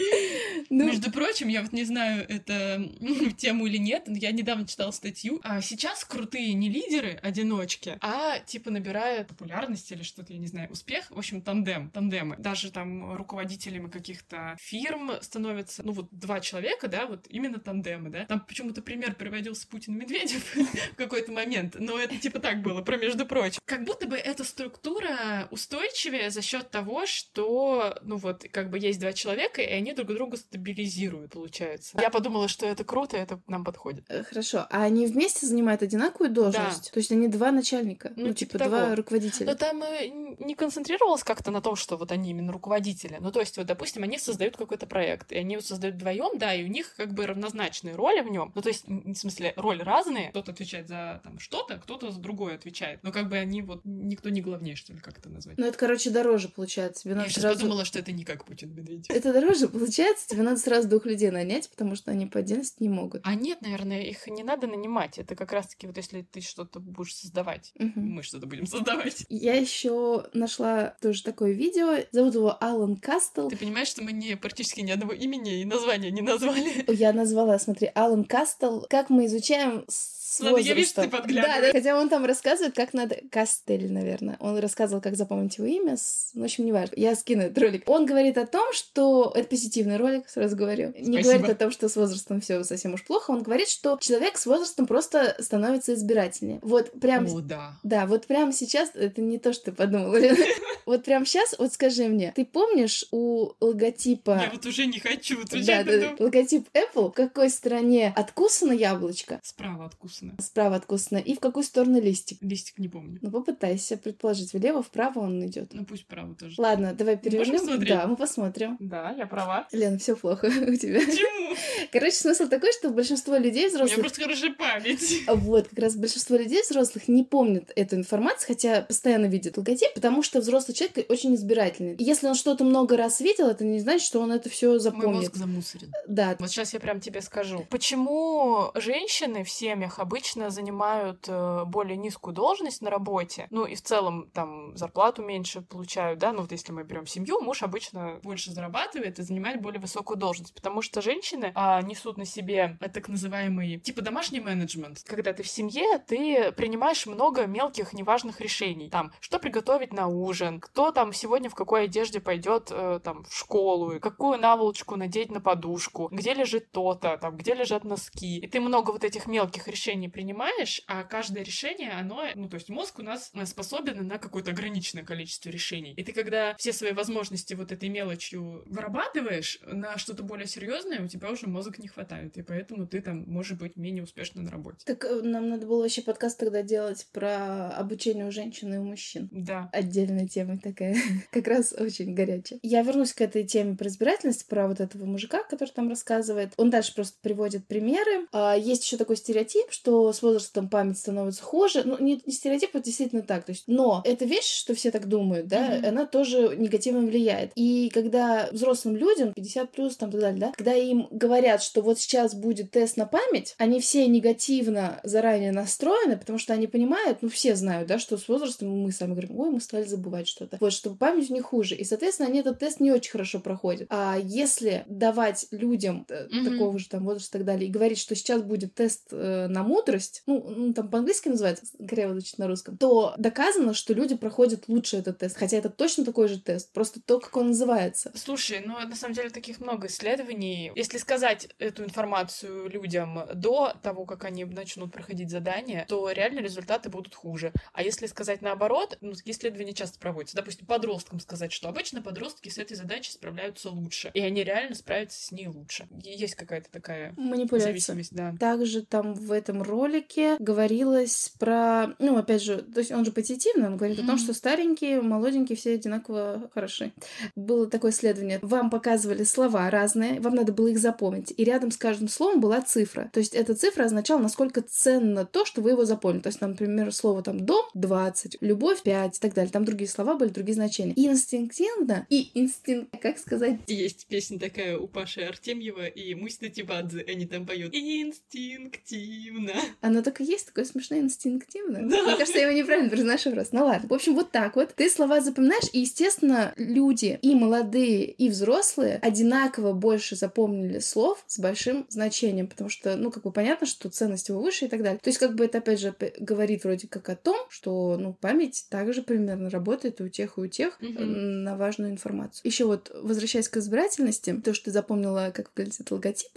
[0.69, 0.85] Ну...
[0.85, 2.89] Между прочим, я вот не знаю, это
[3.37, 5.39] тему или нет, но я недавно читала статью.
[5.43, 10.69] А сейчас крутые не лидеры, одиночки, а типа набирают популярность или что-то, я не знаю,
[10.71, 11.09] успех.
[11.09, 12.35] В общем, тандем, тандемы.
[12.37, 18.25] Даже там руководителями каких-то фирм становятся, ну вот два человека, да, вот именно тандемы, да.
[18.25, 20.55] Там почему-то пример приводился Путин Медведев
[20.93, 23.59] в какой-то момент, но это типа так было, про между прочим.
[23.65, 28.99] Как будто бы эта структура устойчивее за счет того, что, ну вот, как бы есть
[28.99, 31.97] два человека, и они друг друга стабилизируют, получается.
[32.01, 34.05] Я подумала, что это круто, это нам подходит.
[34.09, 34.65] Э, хорошо.
[34.69, 36.85] А они вместе занимают одинаковую должность?
[36.85, 36.91] Да.
[36.91, 38.11] То есть они два начальника?
[38.15, 39.47] Ну, ну типа, типа два руководителя?
[39.47, 40.07] Но там э,
[40.39, 43.17] не концентрировалось как-то на том, что вот они именно руководители.
[43.19, 46.53] Ну, то есть, вот, допустим, они создают какой-то проект, и они его создают вдвоем, да,
[46.53, 48.51] и у них как бы равнозначные роли в нем.
[48.55, 50.29] Ну, то есть, в смысле, роли разные.
[50.29, 52.99] Кто-то отвечает за там что-то, кто-то за другое отвечает.
[53.03, 55.57] Но как бы они вот никто не главнее, что ли, как это назвать.
[55.57, 57.03] Ну, это, короче, дороже получается.
[57.03, 57.59] Тебе Я сейчас сразу...
[57.59, 59.09] подумала, что это не как Путин Медведев.
[59.09, 62.89] Это дороже получается, тебе надо сразу двух людей нанять, потому что они по отдельности не
[62.89, 63.21] могут.
[63.25, 65.17] А нет, наверное, их не надо нанимать.
[65.17, 67.99] Это как раз-таки вот если ты что-то будешь создавать, угу.
[67.99, 69.25] мы что-то будем создавать.
[69.29, 72.03] Я еще нашла тоже такое видео.
[72.11, 73.49] Зовут его Алан Кастл.
[73.49, 76.85] Ты понимаешь, что мы не практически ни одного имени и названия не назвали?
[76.93, 78.81] Я назвала, смотри, Алан Кастл.
[78.89, 81.09] Как мы изучаем с Ладно, возрастом.
[81.09, 83.17] Да, да, хотя он там рассказывает, как надо...
[83.31, 84.37] Кастель, наверное.
[84.39, 85.97] Он рассказывал, как запомнить его имя.
[85.97, 86.31] С...
[86.33, 86.93] Ну, в общем, неважно.
[86.97, 87.83] Я скину этот ролик.
[87.87, 89.31] Он говорит о том, что...
[89.35, 90.89] Это позитивный ролик, сразу говорю.
[90.89, 91.09] Спасибо.
[91.09, 93.31] Не говорит о том, что с возрастом все совсем уж плохо.
[93.31, 96.59] Он говорит, что человек с возрастом просто становится избирательнее.
[96.61, 97.25] Вот прям...
[97.25, 97.73] О, да.
[97.83, 98.91] Да, вот прямо сейчас...
[98.93, 100.17] Это не то, что ты подумала.
[100.85, 104.41] Вот прям сейчас, вот скажи мне, ты помнишь у логотипа...
[104.43, 109.39] Я вот уже не хочу отвечать да, да, логотип Apple в какой стране откусано яблочко?
[109.43, 110.41] Справа откусано откусано.
[110.41, 111.17] Справа откусано.
[111.17, 112.37] И в какую сторону листик?
[112.41, 113.19] Листик не помню.
[113.21, 114.53] Ну, попытайся предположить.
[114.53, 115.73] Влево, вправо он идет.
[115.73, 116.55] Ну, пусть вправо тоже.
[116.57, 117.83] Ладно, давай перевернем.
[117.85, 118.77] Да, мы посмотрим.
[118.79, 119.67] Да, я права.
[119.71, 120.99] Лена, все плохо у тебя.
[120.99, 121.55] Почему?
[121.91, 123.97] Короче, смысл такой, что большинство людей взрослых...
[123.97, 125.23] У меня просто хорошая память.
[125.43, 130.23] Вот, как раз большинство людей взрослых не помнят эту информацию, хотя постоянно видят логотип, потому
[130.23, 131.95] что взрослый человек очень избирательный.
[131.95, 135.07] И если он что-то много раз видел, это не значит, что он это все запомнит.
[135.07, 135.89] Мой мозг замусорит.
[136.07, 136.35] Да.
[136.39, 137.65] Вот сейчас я прям тебе скажу.
[137.69, 143.47] Почему женщины в семьях обычно занимают э, более низкую должность на работе?
[143.49, 146.31] Ну и в целом там зарплату меньше получают, да?
[146.31, 150.53] Ну вот если мы берем семью, муж обычно больше зарабатывает и занимает более высокую должность,
[150.53, 155.01] потому что женщины а, несут на себе так называемый типа домашний менеджмент.
[155.03, 158.91] Когда ты в семье, ты принимаешь много мелких неважных решений.
[158.91, 163.33] Там, что приготовить на ужин, кто там сегодня в какой одежде пойдет э, там в
[163.33, 168.37] школу, какую наволочку надеть на подушку, где лежит то-то, там, где лежат носки.
[168.37, 172.69] И ты много вот этих мелких решений принимаешь, а каждое решение, оно, ну, то есть
[172.69, 175.93] мозг у нас способен на какое-то ограниченное количество решений.
[175.95, 181.07] И ты, когда все свои возможности вот этой мелочью вырабатываешь, на что-то более серьезное у
[181.07, 184.79] тебя уже мозг не хватает, и поэтому ты там можешь быть менее успешно на работе.
[184.85, 188.83] Так э, нам надо было вообще подкаст тогда делать про обучение у женщин и у
[188.83, 189.29] мужчин.
[189.31, 189.69] Да.
[189.71, 190.95] Отдельная тема такая,
[191.31, 192.59] как раз очень горячая.
[192.63, 196.53] Я вернусь к этой теме про избирательность, про вот этого мужика, который там рассказывает.
[196.57, 198.27] Он дальше просто приводит примеры.
[198.31, 201.83] А, есть еще такой стереотип, что с возрастом память становится хуже.
[201.85, 203.45] Ну, не, не стереотип, а действительно так.
[203.45, 205.87] То есть, но эта вещь, что все так думают, да, mm-hmm.
[205.87, 207.51] она тоже негативно влияет.
[207.55, 211.99] И когда взрослым людям, 50 плюс, там, так далее, да, когда им говорят, что вот
[211.99, 217.29] сейчас будет тест на память, они все негативно заранее настроены, потому что они понимают, ну,
[217.29, 220.57] все знают, да, что с возрастом мы сами говорим, ой, мы стали забывать что-то.
[220.59, 221.75] Вот, что память у них хуже.
[221.75, 223.87] И, соответственно, они этот тест не очень хорошо проходят.
[223.89, 226.49] А если давать людям mm-hmm.
[226.49, 229.63] такого же там возраста и так далее, и говорить, что сейчас будет тест э, на
[229.83, 234.97] мудрость, ну, там по-английски называется, криво звучит на русском, то доказано, что люди проходят лучше
[234.97, 235.37] этот тест.
[235.37, 238.11] Хотя это точно такой же тест, просто то, как он называется.
[238.15, 240.71] Слушай, ну, на самом деле таких много исследований.
[240.75, 246.89] Если сказать эту информацию людям до того, как они начнут проходить задания, то реально результаты
[246.89, 247.51] будут хуже.
[247.73, 250.35] А если сказать наоборот, ну, такие исследования часто проводятся.
[250.35, 255.21] Допустим, подросткам сказать, что обычно подростки с этой задачей справляются лучше, и они реально справятся
[255.23, 255.87] с ней лучше.
[256.03, 257.69] Есть какая-то такая Манипуляция.
[257.69, 258.35] зависимость, да.
[258.39, 261.95] Также там в этом ролике говорилось про...
[261.99, 264.03] Ну, опять же, то есть он же позитивно, он говорит mm-hmm.
[264.03, 266.93] о том, что старенькие, молоденькие все одинаково хороши.
[267.35, 268.39] Было такое исследование.
[268.41, 271.33] Вам показывали слова разные, вам надо было их запомнить.
[271.35, 273.09] И рядом с каждым словом была цифра.
[273.13, 276.21] То есть эта цифра означала, насколько ценно то, что вы его запомнили.
[276.21, 279.51] То есть, например, слово там дом 20, любовь 5 и так далее.
[279.51, 280.93] Там другие слова были, другие значения.
[280.93, 283.59] И инстинктивно, и инстинкт, как сказать?
[283.67, 289.52] Есть песня такая у Паши Артемьева и Мусина Тибадзе, они там поют инстинктивно.
[289.81, 291.79] Оно так и есть, такое смешное инстинктивно.
[291.89, 292.03] Да.
[292.03, 293.55] Мне кажется, я его неправильно произношу просто.
[293.55, 293.87] Ну ладно.
[293.89, 294.73] В общем, вот так вот.
[294.75, 301.39] Ты слова запоминаешь, и, естественно, люди и молодые, и взрослые одинаково больше запомнили слов с
[301.39, 304.99] большим значением, потому что, ну, как бы понятно, что ценность его выше и так далее.
[305.01, 308.65] То есть, как бы это, опять же, говорит вроде как о том, что, ну, память
[308.69, 311.43] также примерно работает и у тех, и у тех Мгм.
[311.43, 312.41] на важную информацию.
[312.43, 316.29] Еще вот, возвращаясь к избирательности, то, что ты запомнила, как выглядит логотип,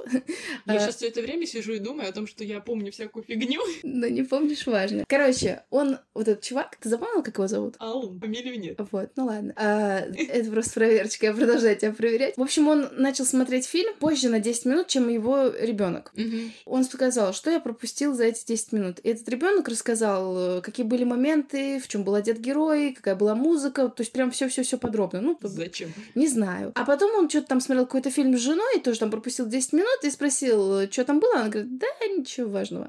[0.66, 3.24] Я а, сейчас все это время сижу и думаю о том, что я помню всякую
[3.24, 3.60] фигню.
[3.82, 5.04] но не помнишь, важно.
[5.08, 7.76] Короче, он, вот этот чувак, ты запомнила, как его зовут?
[7.78, 8.78] Аллу, фамилию нет.
[8.90, 9.52] Вот, ну ладно.
[9.56, 12.36] А, это просто проверочка, я продолжаю тебя проверять.
[12.36, 16.12] В общем, он начал смотреть фильм позже на 10 минут, чем его ребенок.
[16.16, 16.52] Мгм.
[16.64, 18.98] Он сказал, что я пропустил за эти 10 минут.
[19.02, 23.34] И этот ребенок рассказал, э, какие были моменты, в чем был одет герой, какая была
[23.34, 25.20] музыка, то есть прям все-все-все подробно.
[25.20, 25.92] Ну, Зачем?
[26.14, 26.72] не знаю.
[26.74, 29.98] А потом он что-то там смотрел какой-то фильм с женой, тоже там пропустил 10 минут
[30.02, 31.36] и спросил, что там было.
[31.36, 32.88] Она говорит, да, ничего важного.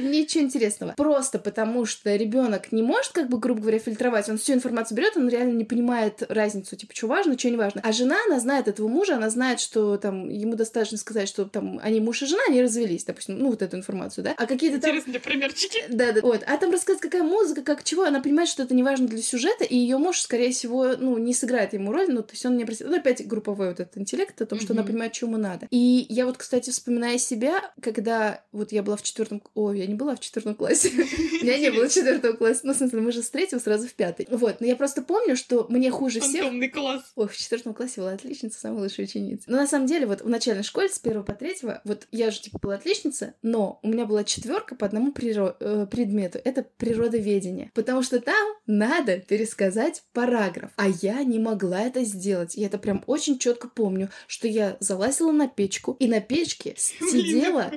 [0.00, 0.94] Ничего интересного.
[0.96, 4.28] Просто потому, что ребенок не может, как бы, грубо говоря, фильтровать.
[4.28, 7.80] Он всю информацию берет, он реально не понимает разницу, типа, что важно, что не важно.
[7.84, 11.80] А жена, она знает этого мужа, она знает, что там ему достаточно сказать, что там
[11.82, 14.34] они муж и жена, они развелись, допустим, ну, вот эту информацию, да.
[14.36, 14.90] А какие-то там...
[14.90, 15.82] Интересные примерчики.
[15.88, 16.20] Да, да.
[16.22, 16.42] Вот.
[16.46, 18.04] А там рассказать, какая музыка, как чего.
[18.04, 21.32] Она понимает, что это не важно для сюжета, и ее муж, скорее всего, ну, не
[21.34, 22.86] сыграет ему роль, ну, то есть он не обратит.
[22.88, 24.90] Ну, опять групповой вот этот интеллект о том, что она Мгм.
[24.92, 25.66] понимает, что ему надо.
[25.70, 29.42] И я вот, кстати, вспоминая себя, когда вот я была в четвертом...
[29.74, 30.90] Ой, я не была в четвертом классе.
[31.42, 32.60] Меня не было четвертого класса.
[32.62, 34.28] Ну, в смысле, мы же с третьего сразу в пятый.
[34.30, 34.60] Вот.
[34.60, 36.42] Но я просто помню, что мне хуже всех...
[36.42, 37.02] Фантомный класс.
[37.16, 39.44] Ой, в четвертом классе была отличница, самая лучшая ученица.
[39.48, 42.40] Но на самом деле, вот в начальной школе с первого по третьего, вот я же
[42.40, 46.40] типа была отличница, но у меня была четверка по одному э, предмету.
[46.44, 47.72] Это природоведение.
[47.74, 50.70] Потому что там надо пересказать параграф.
[50.76, 52.54] А я не могла это сделать.
[52.54, 57.72] Я это прям очень четко помню, что я залазила на печку и на печке сидела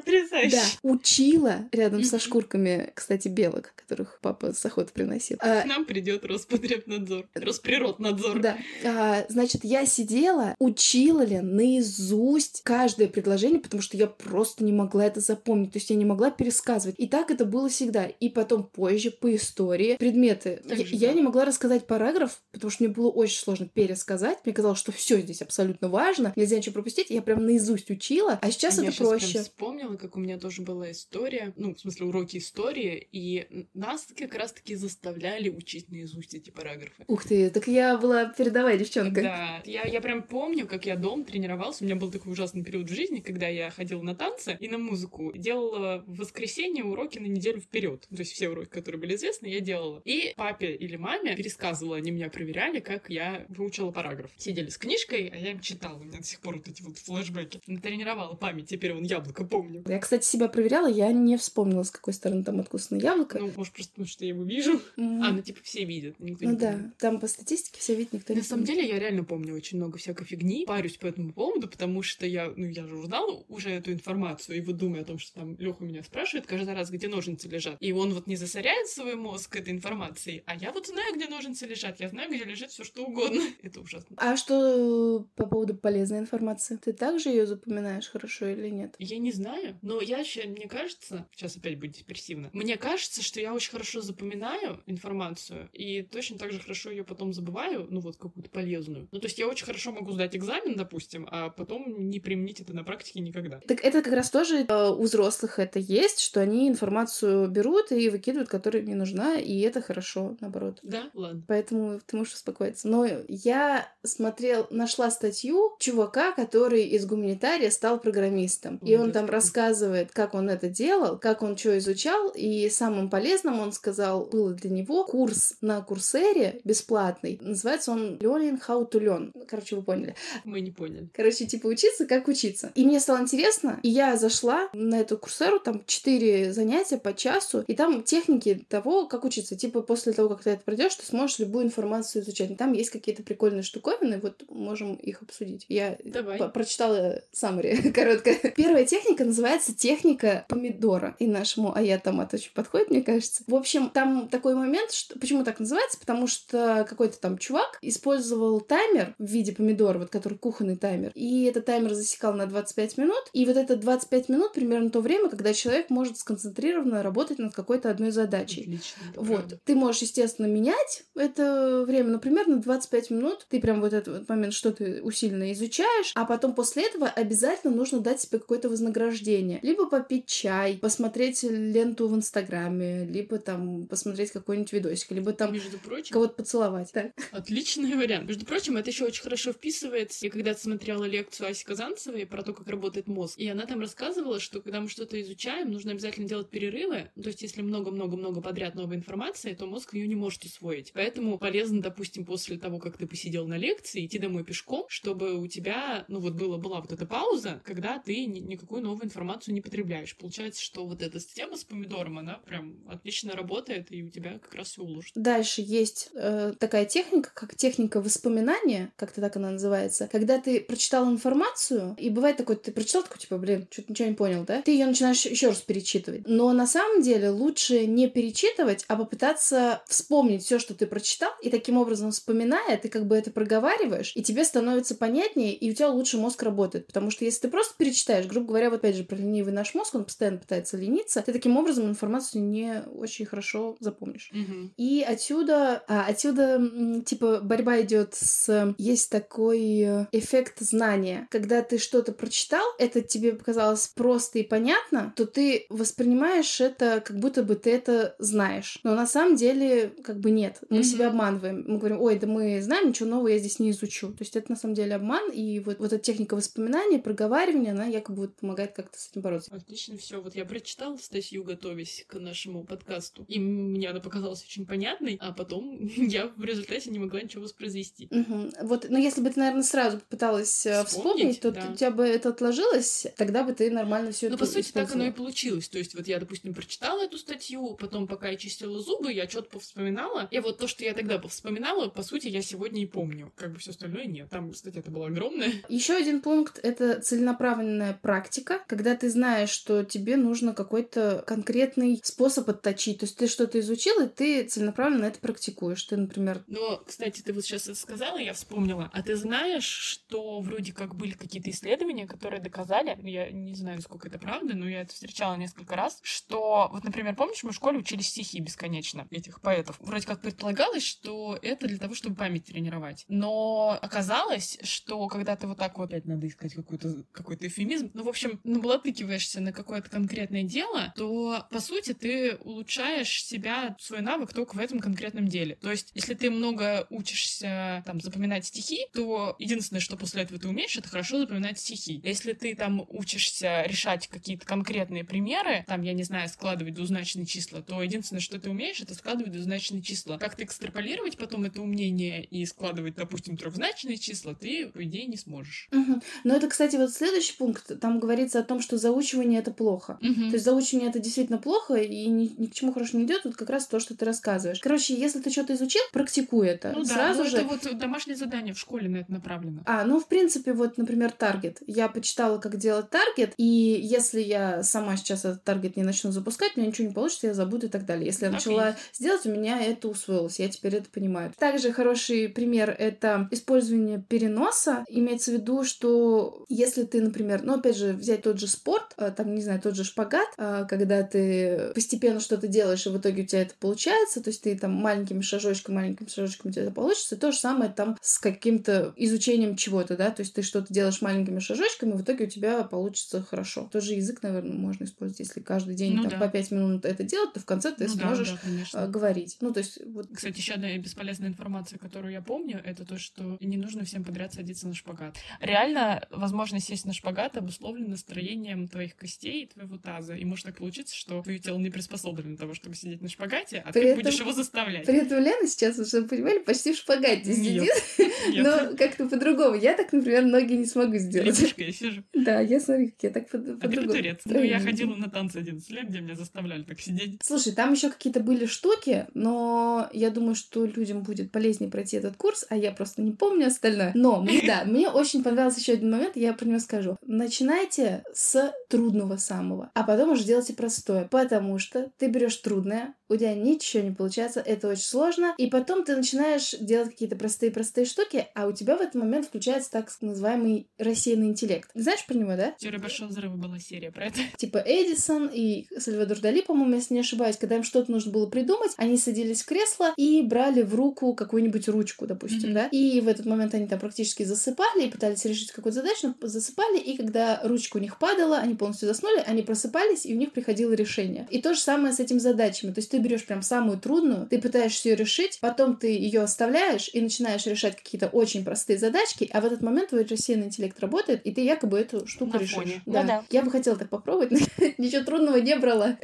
[0.51, 5.37] да, учила рядом со шкурками, кстати, белок, которых папа с охоты приносил.
[5.39, 8.41] А, К нам придет Роспотребнадзор, Росприроднадзор.
[8.41, 8.57] Да.
[8.85, 15.05] А, значит, я сидела, учила ли наизусть каждое предложение, потому что я просто не могла
[15.05, 16.95] это запомнить, то есть я не могла пересказывать.
[16.97, 18.05] И так это было всегда.
[18.05, 20.61] И потом позже по истории предметы.
[20.65, 20.75] Я,
[21.09, 24.39] я не могла рассказать параграф, потому что мне было очень сложно пересказать.
[24.45, 27.09] Мне казалось, что все здесь абсолютно важно, нельзя ничего пропустить.
[27.09, 29.37] Я прям наизусть учила, а сейчас а это я проще.
[29.37, 34.07] Я вспомнила, как у меня тоже была история, ну, в смысле, уроки истории, и нас
[34.17, 37.03] как раз-таки заставляли учить наизусть эти параграфы.
[37.07, 39.21] Ух ты, так я была передовая девчонка.
[39.21, 41.83] Да, я, я прям помню, как я дом тренировался.
[41.83, 44.77] У меня был такой ужасный период в жизни, когда я ходила на танцы и на
[44.77, 45.31] музыку.
[45.35, 48.07] Делала в воскресенье уроки на неделю вперед.
[48.09, 50.01] То есть все уроки, которые были известны, я делала.
[50.05, 54.31] И папе или маме пересказывала, они меня проверяли, как я выучила параграф.
[54.37, 55.97] Сидели с книжкой, а я им читала.
[55.97, 57.59] У меня до сих пор вот эти вот флешбеки.
[57.67, 59.83] Натренировала память, теперь он яблоко помню.
[59.87, 63.39] Я, кстати, себя проверяла, я не вспомнила, с какой стороны там откусано яблоко.
[63.39, 64.81] Ну, может, просто потому что я его вижу.
[64.97, 65.21] Mm.
[65.23, 66.19] А, ну, типа, все видят.
[66.19, 66.71] Никто ну, не да.
[66.71, 66.97] Помнит.
[66.97, 69.77] Там по статистике все видят, никто На не На самом деле, я реально помню очень
[69.77, 70.65] много всякой фигни.
[70.65, 74.61] Парюсь по этому поводу, потому что я, ну, я же узнала уже эту информацию, и
[74.61, 77.77] вот думаю о том, что там Леха меня спрашивает каждый раз, где ножницы лежат.
[77.79, 81.65] И он вот не засоряет свой мозг этой информацией, а я вот знаю, где ножницы
[81.65, 81.99] лежат.
[81.99, 83.41] Я знаю, где лежит все что угодно.
[83.63, 84.15] Это ужасно.
[84.17, 86.77] А что по поводу полезной информации?
[86.77, 88.95] Ты также ее запоминаешь хорошо или нет?
[88.99, 93.39] Я не знаю, но я еще, мне кажется, сейчас опять будет депрессивно, мне кажется, что
[93.39, 98.17] я очень хорошо запоминаю информацию и точно так же хорошо ее потом забываю, ну вот
[98.17, 99.07] какую-то полезную.
[99.11, 102.73] Ну то есть я очень хорошо могу сдать экзамен, допустим, а потом не применить это
[102.73, 103.59] на практике никогда.
[103.59, 108.09] Так это как раз тоже э, у взрослых это есть, что они информацию берут и
[108.09, 110.79] выкидывают, которая не нужна, и это хорошо, наоборот.
[110.83, 111.43] Да, ладно.
[111.47, 112.87] Поэтому ты можешь успокоиться.
[112.87, 118.77] Но я смотрел, нашла статью чувака, который из гуманитария стал программистом.
[118.77, 123.59] И он там рассказывает, как он это делал, как он что изучал, и самым полезным,
[123.59, 127.39] он сказал, было для него курс на Курсере бесплатный.
[127.41, 129.45] Называется он Learning How to Learn.
[129.47, 130.15] Короче, вы поняли.
[130.43, 131.09] Мы не поняли.
[131.13, 132.71] Короче, типа учиться, как учиться.
[132.75, 137.63] И мне стало интересно, и я зашла на эту Курсеру, там четыре занятия по часу,
[137.67, 139.55] и там техники того, как учиться.
[139.55, 142.51] Типа после того, как ты это пройдешь, ты сможешь любую информацию изучать.
[142.51, 145.65] И там есть какие-то прикольные штуковины, вот можем их обсудить.
[145.69, 146.37] Я Давай.
[146.49, 148.35] прочитала саммари короткое.
[148.55, 151.15] Первая техника называется техника помидора.
[151.19, 153.43] И нашему Ая томат очень подходит, мне кажется.
[153.47, 155.17] В общем, там такой момент, что...
[155.19, 155.99] почему так называется?
[155.99, 161.11] Потому что какой-то там чувак использовал таймер в виде помидора, вот который кухонный таймер.
[161.15, 163.29] И этот таймер засекал на 25 минут.
[163.33, 167.89] И вот это 25 минут примерно то время, когда человек может сконцентрированно работать над какой-то
[167.89, 168.61] одной задачей.
[168.61, 169.03] Отлично.
[169.15, 169.37] Вот.
[169.37, 169.59] Правда.
[169.65, 174.53] Ты можешь, естественно, менять это время, но примерно 25 минут ты прям вот этот момент,
[174.53, 179.59] что ты усиленно изучаешь, а потом после этого обязательно нужно дать себе какое-то вознаграждение.
[179.61, 185.77] Либо попить чай, посмотреть ленту в Инстаграме, либо там посмотреть какой-нибудь видосик, либо там Между
[185.77, 186.91] прочим, кого-то поцеловать.
[186.91, 187.11] Так.
[187.31, 188.27] Отличный вариант.
[188.27, 190.25] Между прочим, это еще очень хорошо вписывается.
[190.25, 194.39] Я когда-то смотрела лекцию Аси Казанцевой про то, как работает мозг, и она там рассказывала,
[194.39, 197.11] что когда мы что-то изучаем, нужно обязательно делать перерывы.
[197.21, 200.91] То есть, если много-много-много подряд новой информации, то мозг ее не может усвоить.
[200.93, 205.47] Поэтому полезно, допустим, после того, как ты посидел на лекции, идти домой пешком, чтобы у
[205.47, 209.61] тебя, ну вот было, была вот эта пауза, когда ты ни, никакую новую информацию не
[209.61, 210.15] потребляешь.
[210.15, 214.53] Получается, что вот эта система с помидором, она прям отлично работает, и у тебя как
[214.55, 215.11] раз все уложит.
[215.15, 221.09] Дальше есть э, такая техника, как техника воспоминания, как-то так она называется, когда ты прочитал
[221.09, 224.61] информацию, и бывает такой, ты прочитал такой, типа, блин, что-то ничего не понял, да?
[224.61, 226.27] Ты ее начинаешь еще раз перечитывать.
[226.27, 231.49] Но на самом деле лучше не перечитывать, а попытаться вспомнить все, что ты прочитал, и
[231.49, 235.89] таким образом, вспоминая, ты как бы это проговариваешь, и тебе становится понятнее, и у тебя
[235.89, 236.87] лучше мозг работает.
[236.87, 239.95] Потому что если ты просто перечитаешь, грубо говоря, вот опять же, про ленивый наш мозг,
[239.95, 244.31] он постоянно пытается лениться, ты таким образом информацию не очень хорошо запомнишь.
[244.31, 244.71] Угу.
[244.77, 248.75] И отсюда, а, отсюда, типа, борьба идет с...
[248.77, 251.27] Есть такой эффект знания.
[251.29, 257.19] Когда ты что-то прочитал, это тебе показалось просто и понятно, то ты воспринимаешь это, как
[257.19, 258.79] будто бы ты это знаешь.
[258.83, 260.59] Но на самом деле, как бы нет.
[260.69, 260.83] Мы mm-hmm.
[260.83, 261.63] себя обманываем.
[261.67, 264.09] Мы говорим, ой, да мы знаем, ничего нового я здесь не изучу.
[264.09, 267.85] То есть это на самом деле обман, и вот, вот эта техника воспоминания, проговаривания, она
[267.85, 269.53] якобы вот помогает как-то с этим бороться.
[269.53, 270.21] Отлично, все.
[270.21, 275.33] Вот я прочитала статью, готовясь к нашему подкасту, и мне она показалась очень понятной, а
[275.33, 278.07] потом я в результате не могла ничего воспроизвести.
[278.11, 278.51] Угу.
[278.63, 281.71] Вот, но если бы ты, наверное, сразу попыталась э, вспомнить, вспомнить то да.
[281.71, 284.93] у тебя бы это отложилось, тогда бы ты нормально все это Ну, по сути, так
[284.93, 285.67] оно и получилось.
[285.67, 289.49] То есть вот я, допустим, прочитала эту статью, потом, пока я чистила зубы, я что-то
[289.49, 293.31] повспоминала, и вот то, что я тогда повспоминала, по сути, я сегодня и помню.
[293.35, 294.29] Как бы все остальное нет.
[294.29, 295.51] Там, кстати, это было огромное.
[295.69, 302.01] Еще один пункт— это целенаправленная практика, когда ты знаешь, что тебе нужно как какой-то конкретный
[302.03, 302.99] способ отточить.
[302.99, 305.81] То есть ты что-то изучил, и ты целенаправленно это практикуешь.
[305.83, 306.43] Ты, например...
[306.47, 308.89] Но, кстати, ты вот сейчас это сказала, я вспомнила.
[308.93, 314.09] А ты знаешь, что вроде как были какие-то исследования, которые доказали, я не знаю, сколько
[314.09, 317.79] это правда, но я это встречала несколько раз, что, вот, например, помнишь, мы в школе
[317.79, 319.77] учили стихи бесконечно, этих поэтов.
[319.79, 323.05] Вроде как предполагалось, что это для того, чтобы память тренировать.
[323.07, 328.03] Но оказалось, что когда ты вот так вот, опять надо искать какой-то какой эфемизм, ну,
[328.03, 330.56] в общем, наблатыкиваешься на какое-то конкретное дело,
[330.95, 335.55] то, по сути, ты улучшаешь себя, свой навык только в этом конкретном деле.
[335.55, 340.47] То есть, если ты много учишься там запоминать стихи, то единственное, что после этого ты
[340.47, 342.01] умеешь, это хорошо запоминать стихи.
[342.03, 347.61] Если ты там учишься решать какие-то конкретные примеры, там, я не знаю, складывать двузначные числа,
[347.61, 350.17] то единственное, что ты умеешь, это складывать двузначные числа.
[350.17, 355.17] Как ты экстраполировать потом это умение и складывать, допустим, трехзначные числа, ты, по идее, не
[355.17, 355.67] сможешь.
[355.71, 356.01] Угу.
[356.23, 359.97] Но это, кстати, вот следующий пункт, там говорится о том, что заучивание это плохо.
[360.01, 360.13] Угу.
[360.13, 363.35] То есть заучивание это действительно плохо и ни, ни к чему хорошему не идет, вот
[363.35, 364.59] как раз то, что ты рассказываешь.
[364.61, 366.71] Короче, если ты что-то изучил, практикуй это.
[366.73, 367.37] Ну Сразу да, ну же...
[367.37, 369.61] это вот домашнее задание в школе на это направлено.
[369.65, 371.61] А, ну, в принципе, вот, например, таргет.
[371.67, 376.53] Я почитала, как делать таргет, и если я сама сейчас этот таргет не начну запускать,
[376.55, 378.05] у меня ничего не получится, я забуду и так далее.
[378.05, 381.33] Если я начала сделать, у меня это усвоилось, я теперь это понимаю.
[381.37, 384.85] Также хороший пример— это использование переноса.
[384.87, 389.11] Имеется в виду, что если ты, например, ну, опять же, взять тот же спорт, а,
[389.11, 393.25] там, не знаю, тот же шпагат, когда ты постепенно что-то делаешь, и в итоге у
[393.25, 397.17] тебя это получается, то есть ты там маленькими шажочками, маленькими шажочками у тебя это получится,
[397.17, 401.39] то же самое там с каким-то изучением чего-то, да, то есть ты что-то делаешь маленькими
[401.39, 403.69] шажочками, в итоге у тебя получится хорошо.
[403.71, 406.17] Тоже язык, наверное, можно использовать, если каждый день ну, там, да.
[406.19, 408.35] по пять минут это делать, то в конце ты ну, сможешь
[408.73, 409.37] да, да, говорить.
[409.41, 410.07] Ну, то есть вот...
[410.13, 414.33] Кстати, еще одна бесполезная информация, которую я помню, это то, что не нужно всем подряд
[414.33, 415.15] садиться на шпагат.
[415.39, 420.13] Реально, возможность сесть на шпагат обусловлена строением твоих костей и твоего таза.
[420.13, 423.63] И может так получиться, что твое тело не приспособлено для того, чтобы сидеть на шпагате,
[423.65, 424.85] а при ты этом, будешь его заставлять.
[424.85, 427.71] При этом Лена сейчас, вы понимали, почти в шпагате сидит.
[428.35, 429.55] Но как-то по-другому.
[429.55, 431.39] Я так, например, ноги не смогу сделать.
[431.39, 432.03] Лягушка я сижу.
[432.13, 433.59] Да, я смотрю, как я так по-другому.
[433.61, 434.21] А ты турец.
[434.25, 437.19] Ну, я ходила на танцы 11 лет, где меня заставляли так сидеть.
[437.23, 442.17] Слушай, там еще какие-то были штуки, но я думаю, что людям будет полезнее пройти этот
[442.17, 443.91] курс, а я просто не помню остальное.
[443.95, 446.97] Но, да, мне очень понравился еще один момент, я про него скажу.
[447.05, 453.15] Начинайте с трудного самого, а потом уже делайте простое, потому что ты берешь трудное, у
[453.15, 458.27] тебя ничего не получается, это очень сложно, и потом ты начинаешь делать какие-то простые-простые штуки,
[458.35, 461.69] а у тебя в этот момент включается так называемый рассеянный интеллект.
[461.73, 462.53] Знаешь про него, да?
[462.57, 464.19] Теория Большого Взрыва была серия про это.
[464.37, 468.71] Типа Эдисон и Сальвадор Дали, по-моему, если не ошибаюсь, когда им что-то нужно было придумать,
[468.77, 472.53] они садились в кресло и брали в руку какую-нибудь ручку, допустим, mm-hmm.
[472.53, 476.27] да, и в этот момент они там практически засыпали и пытались решить какую-то задачу, но
[476.27, 480.31] засыпали, и когда ручка у них падала, они полностью заснули, они просыпались, и у них
[480.31, 481.27] приходило решение.
[481.29, 482.71] И то же самое с этими задачами.
[482.71, 486.89] То есть ты берешь прям самую трудную, ты пытаешься ее решить, потом ты ее оставляешь
[486.93, 491.25] и начинаешь решать какие-то очень простые задачки, а в этот момент твой рассеянный интеллект работает,
[491.25, 492.55] и ты якобы эту штуку На решишь.
[492.55, 492.81] Фоне.
[492.85, 493.01] Да.
[493.01, 493.23] Ну, да.
[493.29, 494.37] Я бы хотела так попробовать, но
[494.77, 495.97] ничего трудного не брала.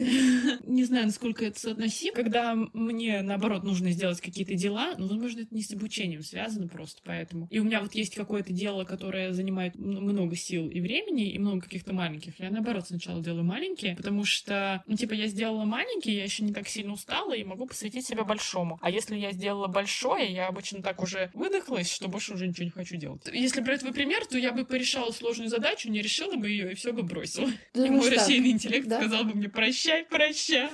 [0.65, 2.15] Не знаю, насколько это соотносимо.
[2.15, 7.01] Когда мне, наоборот, нужно сделать какие-то дела, ну, возможно, это не с обучением связано просто,
[7.03, 7.47] поэтому.
[7.49, 11.61] И у меня вот есть какое-то дело, которое занимает много сил и времени, и много
[11.61, 12.39] каких-то маленьких.
[12.39, 16.53] Я, наоборот, сначала делаю маленькие, потому что, ну, типа, я сделала маленькие, я еще не
[16.53, 18.79] так сильно устала и могу посвятить себя большому.
[18.81, 22.71] А если я сделала большое, я обычно так уже выдохлась, что больше уже ничего не
[22.71, 23.21] хочу делать.
[23.31, 26.75] Если брать твой пример, то я бы порешала сложную задачу, не решила бы ее и
[26.75, 27.49] все бы бросила.
[27.73, 28.19] Думаешь, и мой так?
[28.19, 28.99] рассеянный интеллект да?
[28.99, 30.69] сказал бы мне прощай, прощай.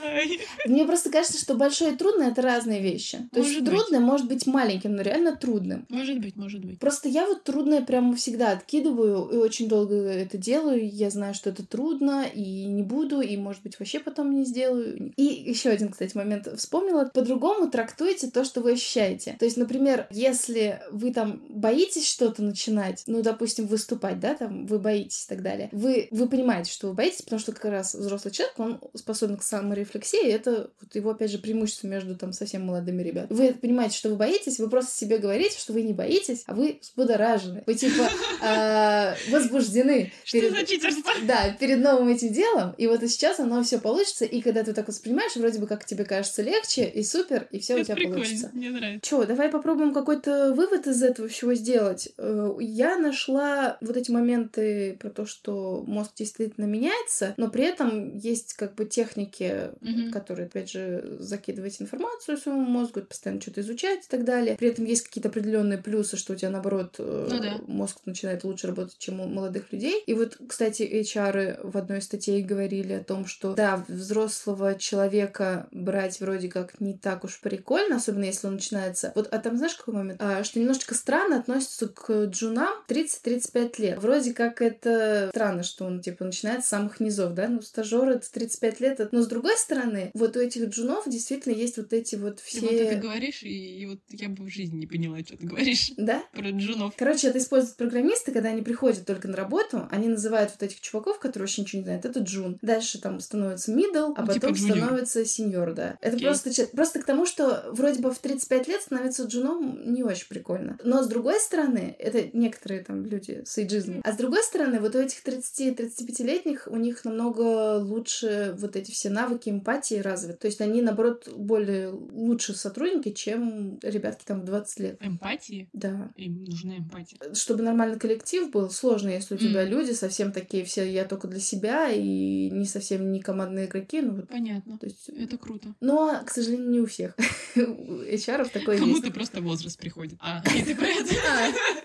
[0.66, 3.18] Мне просто кажется, что большое и трудное это разные вещи.
[3.32, 3.70] То может есть быть.
[3.70, 5.86] трудное может быть маленьким, но реально трудным.
[5.89, 6.80] Может быть, может быть.
[6.80, 10.89] Просто я вот трудное прямо всегда откидываю и очень долго это делаю.
[10.89, 15.14] Я знаю, что это трудно, и не буду, и, может быть, вообще потом не сделаю.
[15.16, 17.12] И еще один, кстати, момент вспомнила.
[17.14, 19.36] По-другому трактуйте то, что вы ощущаете.
[19.38, 24.80] То есть, например, если вы там боитесь что-то начинать, ну, допустим, выступать, да, там, вы
[24.80, 28.34] боитесь и так далее, вы, вы понимаете, что вы боитесь, потому что как раз взрослый
[28.34, 32.66] человек, он способен к саморефлексии, и это вот его, опять же, преимущество между там совсем
[32.66, 33.36] молодыми ребятами.
[33.36, 36.80] Вы понимаете, что вы боитесь, вы просто себе говорите, что вы не боитесь, а вы
[36.82, 37.64] взбудоражены.
[37.66, 38.10] Вы, типа,
[38.41, 40.14] а, возбуждены.
[40.24, 41.12] Что за читерство?
[41.24, 44.88] Да, перед новым этим делом, и вот сейчас оно все получится, и когда ты так
[44.88, 48.50] воспринимаешь, вроде бы как тебе кажется легче, и супер, и все у тебя прикольно, получится.
[48.54, 49.10] Мне нравится.
[49.10, 52.10] Че, давай попробуем какой-то вывод из этого всего сделать.
[52.18, 58.18] Э, я нашла вот эти моменты про то, что мозг действительно меняется, но при этом
[58.18, 60.12] есть как бы техники, Мгм.
[60.12, 64.56] которые, опять же, закидывать информацию своему мозгу, постоянно что-то изучать и так далее.
[64.58, 67.58] При этом есть какие-то определенные плюсы, что у тебя, наоборот, э, Ну да.
[67.68, 70.04] мозг начинает лучше работать, чем у молодых людей.
[70.06, 75.68] И вот, кстати, HR в одной из статей говорили о том, что да, взрослого человека
[75.80, 79.12] брать вроде как не так уж прикольно, особенно если он начинается...
[79.16, 80.22] Вот, а там знаешь какой момент?
[80.22, 84.00] А, что немножечко странно относится к джунам 30-35 лет.
[84.00, 87.48] Вроде как это странно, что он, типа, начинает с самых низов, да?
[87.48, 89.10] Ну, стажеры это 35 лет.
[89.12, 92.72] Но, с другой стороны, вот у этих джунов действительно есть вот эти вот Ты вот
[92.72, 92.96] это все...
[93.00, 96.24] говоришь, и, и вот я бы в жизни не поняла, что ты говоришь Да?
[96.34, 96.94] про джунов.
[96.98, 101.20] Короче, это используют программисты, когда они приходят только на работу, они называют вот этих чуваков,
[101.20, 102.58] которые вообще ничего не знают, это джун.
[102.62, 104.78] Дальше там становится middle, а Ну, типа потом джуниор.
[104.78, 105.97] становится сеньор, да.
[106.01, 106.28] Это Окей.
[106.28, 110.78] просто, просто к тому, что вроде бы в 35 лет становиться джуном не очень прикольно.
[110.84, 114.01] Но с другой стороны, это некоторые там люди с эйджизмом.
[114.03, 119.09] А с другой стороны, вот у этих 30-35-летних у них намного лучше вот эти все
[119.09, 120.39] навыки эмпатии развиты.
[120.39, 124.97] То есть они, наоборот, более лучше сотрудники, чем ребятки там в 20 лет.
[125.01, 125.70] Эмпатии?
[125.74, 127.17] Да Им нужна эмпатия.
[127.34, 129.72] чтобы нормальный коллектив был, сложно, если у тебя Мгм.
[129.72, 134.15] люди совсем такие все я только для себя и не совсем не командные игроки, ну
[134.15, 134.28] вот.
[134.30, 134.78] Понятно.
[134.78, 135.49] То есть, Это круто.
[135.80, 137.16] Но, к сожалению, не у всех.
[137.56, 138.84] HR есть.
[138.84, 140.18] Кому-то просто возраст приходит.
[140.22, 141.14] А, и ты про это?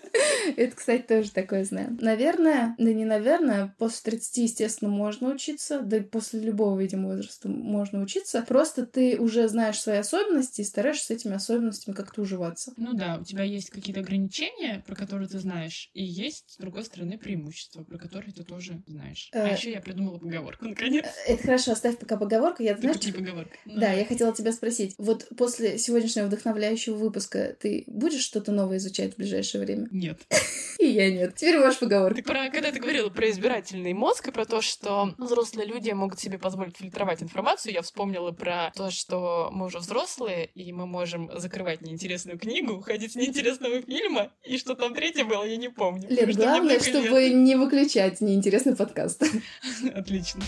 [0.56, 1.96] Это, кстати, тоже такое знаю.
[2.00, 7.48] Наверное, да не наверное, после 30, естественно, можно учиться, да и после любого, видимо, возраста
[7.48, 8.42] можно учиться.
[8.46, 12.72] Просто ты уже знаешь свои особенности и стараешься с этими особенностями как-то уживаться.
[12.76, 16.84] Ну да, у тебя есть какие-то ограничения, про которые ты знаешь, и есть, с другой
[16.84, 19.30] стороны, преимущества, про которые ты тоже знаешь.
[19.32, 19.52] А Э.
[19.56, 21.06] еще я придумала поговорку, наконец.
[21.26, 22.62] Это хорошо, оставь пока поговорку.
[22.62, 23.56] Я, знаешь, типа поговорка.
[23.64, 24.94] Да, я хотела тебя спросить.
[24.98, 29.88] Вот после сегодняшнего вдохновляющего выпуска ты будешь что-то новое изучать в ближайшее время?
[29.90, 30.20] Нет.
[30.78, 31.34] И я нет.
[31.36, 32.16] Теперь можешь поговорку.
[32.16, 36.20] Ты про, когда ты говорила про избирательный мозг и про то, что взрослые люди могут
[36.20, 41.30] себе позволить фильтровать информацию, я вспомнила про то, что мы уже взрослые, и мы можем
[41.38, 46.08] закрывать неинтересную книгу, ходить с неинтересного фильма, и что там третье было, я не помню.
[46.08, 46.84] Лет, главное, много лет.
[46.84, 49.22] чтобы не выключать неинтересный подкаст.
[49.94, 50.42] Отлично.